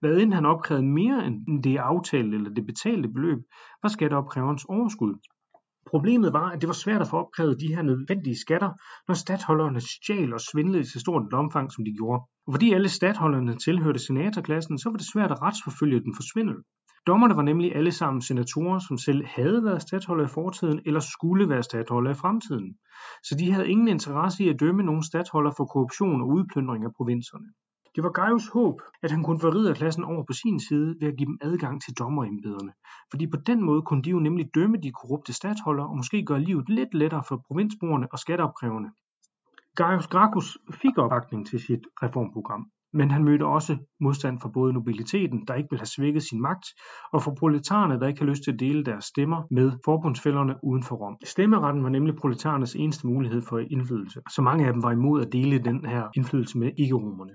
Hvad 0.00 0.16
end 0.18 0.32
han 0.32 0.46
opkrævede 0.46 0.86
mere 0.86 1.26
end 1.26 1.62
det 1.62 1.76
aftalte 1.76 2.36
eller 2.36 2.50
det 2.50 2.66
betalte 2.66 3.08
beløb, 3.08 3.38
var 3.82 3.88
skatteopkræverens 3.88 4.64
overskud. 4.64 5.14
Problemet 5.86 6.32
var, 6.32 6.50
at 6.50 6.60
det 6.60 6.68
var 6.68 6.74
svært 6.74 7.00
at 7.00 7.08
få 7.08 7.16
opkrævet 7.16 7.60
de 7.60 7.74
her 7.74 7.82
nødvendige 7.82 8.40
skatter, 8.40 8.70
når 9.08 9.14
statholderne 9.14 9.80
stjal 9.80 10.34
og 10.34 10.40
svindlede 10.40 10.80
i 10.80 10.84
så 10.84 11.00
stort 11.00 11.26
et 11.26 11.32
omfang, 11.32 11.72
som 11.72 11.84
de 11.84 11.96
gjorde. 11.96 12.22
Og 12.46 12.52
fordi 12.52 12.72
alle 12.72 12.88
statholderne 12.88 13.56
tilhørte 13.56 13.98
senatorklassen, 13.98 14.78
så 14.78 14.90
var 14.90 14.96
det 14.96 15.06
svært 15.12 15.30
at 15.32 15.42
retsforfølge 15.42 16.00
den 16.00 16.14
for 16.16 16.22
svindel. 16.32 16.56
Dommerne 17.06 17.36
var 17.36 17.42
nemlig 17.42 17.76
alle 17.76 17.92
sammen 17.92 18.22
senatorer, 18.22 18.78
som 18.78 18.98
selv 18.98 19.26
havde 19.26 19.64
været 19.64 19.82
statholder 19.82 20.24
i 20.24 20.28
fortiden 20.28 20.80
eller 20.86 21.00
skulle 21.00 21.48
være 21.48 21.62
statholder 21.62 22.10
i 22.10 22.14
fremtiden. 22.14 22.76
Så 23.22 23.34
de 23.38 23.52
havde 23.52 23.70
ingen 23.70 23.88
interesse 23.88 24.44
i 24.44 24.48
at 24.48 24.60
dømme 24.60 24.82
nogen 24.82 25.02
statholder 25.02 25.52
for 25.56 25.64
korruption 25.64 26.22
og 26.22 26.28
udplyndring 26.28 26.84
af 26.84 26.94
provinserne. 26.96 27.46
Det 27.94 28.04
var 28.04 28.10
Gaius 28.10 28.48
håb, 28.48 28.82
at 29.02 29.10
han 29.10 29.22
kunne 29.22 29.40
få 29.40 29.48
ridderklassen 29.48 30.04
over 30.04 30.24
på 30.24 30.32
sin 30.32 30.60
side 30.60 30.96
ved 31.00 31.08
at 31.08 31.16
give 31.16 31.26
dem 31.26 31.38
adgang 31.40 31.82
til 31.82 31.94
dommerembederne, 31.94 32.72
fordi 33.10 33.26
på 33.26 33.36
den 33.36 33.62
måde 33.62 33.82
kunne 33.82 34.02
de 34.02 34.10
jo 34.10 34.18
nemlig 34.18 34.46
dømme 34.54 34.76
de 34.76 34.90
korrupte 34.90 35.32
statsholdere 35.32 35.88
og 35.88 35.96
måske 35.96 36.24
gøre 36.24 36.40
livet 36.40 36.68
lidt 36.68 36.94
lettere 36.94 37.24
for 37.28 37.44
provinsborgerne 37.46 38.12
og 38.12 38.18
skatteopkræverne. 38.18 38.90
Gaius 39.76 40.06
Gracchus 40.06 40.58
fik 40.70 40.98
opbakning 40.98 41.46
til 41.46 41.60
sit 41.60 41.80
reformprogram, 42.02 42.66
men 42.92 43.10
han 43.10 43.24
mødte 43.24 43.46
også 43.46 43.76
modstand 44.00 44.40
fra 44.40 44.48
både 44.48 44.72
nobiliteten, 44.72 45.44
der 45.48 45.54
ikke 45.54 45.70
ville 45.70 45.80
have 45.80 45.86
svækket 45.96 46.22
sin 46.22 46.40
magt, 46.40 46.66
og 47.12 47.22
fra 47.22 47.34
proletarerne, 47.38 48.00
der 48.00 48.06
ikke 48.06 48.20
havde 48.20 48.30
lyst 48.30 48.44
til 48.44 48.52
at 48.52 48.60
dele 48.60 48.84
deres 48.84 49.04
stemmer 49.04 49.42
med 49.50 49.72
forbundsfælderne 49.84 50.54
uden 50.62 50.82
for 50.82 50.96
Rom. 50.96 51.16
Stemmeretten 51.24 51.82
var 51.82 51.88
nemlig 51.88 52.16
proletarernes 52.16 52.74
eneste 52.74 53.06
mulighed 53.06 53.42
for 53.42 53.58
indflydelse, 53.58 54.20
så 54.30 54.42
mange 54.42 54.66
af 54.66 54.72
dem 54.72 54.82
var 54.82 54.92
imod 54.92 55.22
at 55.22 55.32
dele 55.32 55.58
den 55.58 55.84
her 55.84 56.08
indflydelse 56.16 56.58
med 56.58 56.70
ikke-romerne. 56.78 57.32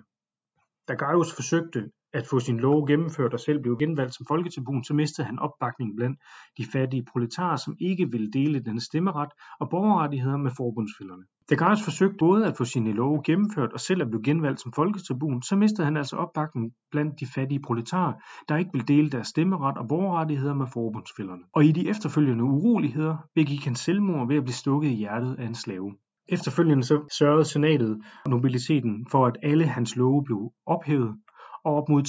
Da 0.87 0.93
Gaius 0.93 1.35
forsøgte 1.35 1.89
at 2.13 2.27
få 2.27 2.39
sin 2.39 2.59
lov 2.59 2.87
gennemført 2.87 3.33
og 3.33 3.39
selv 3.39 3.61
blev 3.61 3.77
genvalgt 3.77 4.15
som 4.15 4.25
folketribun, 4.27 4.83
så 4.83 4.93
mistede 4.93 5.27
han 5.27 5.39
opbakningen 5.39 5.95
blandt 5.95 6.19
de 6.57 6.65
fattige 6.73 7.05
proletarer, 7.11 7.55
som 7.55 7.75
ikke 7.79 8.11
ville 8.11 8.31
dele 8.31 8.59
denne 8.59 8.81
stemmeret 8.81 9.29
og 9.59 9.69
borgerrettigheder 9.69 10.37
med 10.37 10.51
forbundsfælderne. 10.57 11.23
Da 11.49 11.55
Gaius 11.55 11.83
forsøgte 11.83 12.15
både 12.19 12.47
at 12.47 12.57
få 12.57 12.65
sine 12.65 12.91
love 12.91 13.21
gennemført 13.25 13.73
og 13.73 13.79
selv 13.79 14.01
at 14.01 14.09
blive 14.09 14.23
genvalgt 14.23 14.61
som 14.61 14.73
folketribun, 14.73 15.41
så 15.41 15.55
mistede 15.55 15.85
han 15.85 15.97
altså 15.97 16.15
opbakningen 16.15 16.71
blandt 16.91 17.19
de 17.19 17.27
fattige 17.35 17.61
proletarer, 17.61 18.13
der 18.49 18.57
ikke 18.57 18.71
ville 18.73 18.87
dele 18.87 19.09
deres 19.09 19.27
stemmeret 19.27 19.77
og 19.77 19.87
borgerrettigheder 19.87 20.53
med 20.53 20.67
forbundsfælderne. 20.73 21.43
Og 21.53 21.65
i 21.65 21.71
de 21.71 21.89
efterfølgende 21.89 22.43
uroligheder 22.43 23.17
begik 23.35 23.65
han 23.65 23.75
selvmord 23.75 24.27
ved 24.27 24.35
at 24.35 24.43
blive 24.43 24.53
stukket 24.53 24.89
i 24.89 24.93
hjertet 24.93 25.35
af 25.39 25.45
en 25.45 25.55
slave. 25.55 25.95
Efterfølgende 26.29 26.83
så 26.83 27.07
sørgede 27.17 27.45
senatet 27.45 28.01
og 28.25 28.31
nobiliteten 28.31 29.07
for, 29.11 29.25
at 29.25 29.37
alle 29.43 29.65
hans 29.65 29.95
love 29.95 30.23
blev 30.23 30.51
ophævet, 30.65 31.15
og 31.65 31.75
op 31.75 31.89
mod 31.89 32.03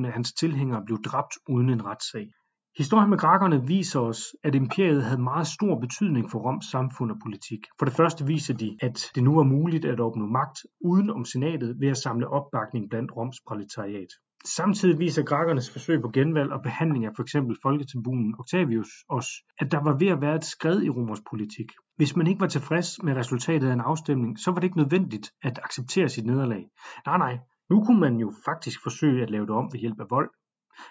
3.000 0.00 0.06
af 0.06 0.12
hans 0.12 0.32
tilhængere 0.32 0.82
blev 0.86 1.02
dræbt 1.02 1.34
uden 1.48 1.68
en 1.68 1.84
retssag. 1.84 2.26
Historien 2.78 3.10
med 3.10 3.18
grækerne 3.18 3.66
viser 3.66 4.00
os, 4.00 4.22
at 4.44 4.54
imperiet 4.54 5.04
havde 5.04 5.22
meget 5.22 5.46
stor 5.46 5.80
betydning 5.80 6.30
for 6.30 6.38
Roms 6.38 6.66
samfund 6.66 7.10
og 7.10 7.16
politik. 7.24 7.60
For 7.78 7.84
det 7.84 7.94
første 7.94 8.26
viser 8.26 8.54
de, 8.54 8.76
at 8.80 9.10
det 9.14 9.24
nu 9.24 9.34
var 9.34 9.42
muligt 9.42 9.84
at 9.84 10.00
opnå 10.00 10.26
magt 10.26 10.58
uden 10.80 11.10
om 11.10 11.24
senatet 11.24 11.80
ved 11.80 11.88
at 11.88 11.96
samle 11.96 12.28
opbakning 12.28 12.90
blandt 12.90 13.16
Roms 13.16 13.36
proletariat. 13.48 14.12
Samtidig 14.44 14.98
viser 14.98 15.22
grækernes 15.22 15.70
forsøg 15.70 16.02
på 16.02 16.08
genvalg 16.08 16.52
og 16.52 16.62
behandling 16.62 17.04
af 17.04 17.10
f.eks. 17.16 17.36
folketribunen 17.62 18.34
Octavius 18.38 18.88
os, 19.08 19.26
at 19.58 19.72
der 19.72 19.82
var 19.82 19.98
ved 19.98 20.08
at 20.08 20.20
være 20.20 20.36
et 20.36 20.44
skred 20.44 20.82
i 20.82 20.90
romersk 20.90 21.22
politik. 21.30 21.72
Hvis 21.96 22.16
man 22.16 22.26
ikke 22.26 22.40
var 22.40 22.46
tilfreds 22.46 23.02
med 23.02 23.16
resultatet 23.16 23.68
af 23.68 23.72
en 23.72 23.80
afstemning, 23.80 24.38
så 24.38 24.50
var 24.50 24.60
det 24.60 24.64
ikke 24.64 24.76
nødvendigt 24.76 25.32
at 25.42 25.60
acceptere 25.64 26.08
sit 26.08 26.26
nederlag. 26.26 26.66
Nej, 27.06 27.18
nej, 27.18 27.38
nu 27.70 27.84
kunne 27.84 28.00
man 28.00 28.16
jo 28.16 28.32
faktisk 28.44 28.82
forsøge 28.82 29.22
at 29.22 29.30
lave 29.30 29.46
det 29.46 29.54
om 29.54 29.68
ved 29.72 29.80
hjælp 29.80 30.00
af 30.00 30.10
vold. 30.10 30.30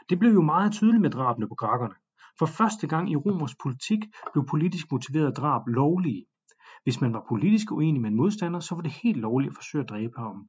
Det 0.09 0.19
blev 0.19 0.33
jo 0.33 0.41
meget 0.41 0.71
tydeligt 0.71 1.01
med 1.01 1.09
drabene 1.09 1.47
på 1.47 1.55
grækerne. 1.55 1.95
For 2.39 2.45
første 2.45 2.87
gang 2.87 3.11
i 3.11 3.15
romersk 3.15 3.57
politik 3.63 3.99
blev 4.33 4.45
politisk 4.45 4.91
motiveret 4.91 5.37
drab 5.37 5.67
lovlige. 5.67 6.25
Hvis 6.83 7.01
man 7.01 7.13
var 7.13 7.25
politisk 7.29 7.71
uenig 7.71 8.01
med 8.01 8.09
en 8.09 8.17
modstander, 8.17 8.59
så 8.59 8.75
var 8.75 8.81
det 8.81 8.91
helt 8.91 9.17
lovligt 9.17 9.51
at 9.51 9.55
forsøge 9.55 9.83
at 9.83 9.89
dræbe 9.89 10.17
ham. 10.17 10.47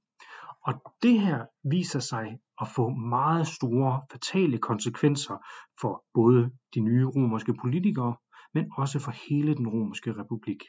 Og 0.67 0.75
det 1.03 1.21
her 1.21 1.47
viser 1.65 1.99
sig 1.99 2.39
at 2.61 2.68
få 2.68 2.88
meget 2.88 3.46
store 3.46 4.03
fatale 4.12 4.59
konsekvenser 4.59 5.37
for 5.81 6.05
både 6.14 6.51
de 6.75 6.81
nye 6.81 7.07
romerske 7.07 7.55
politikere, 7.55 8.16
men 8.55 8.64
også 8.77 8.99
for 8.99 9.11
hele 9.29 9.55
den 9.55 9.68
romerske 9.68 10.12
republik. 10.12 10.62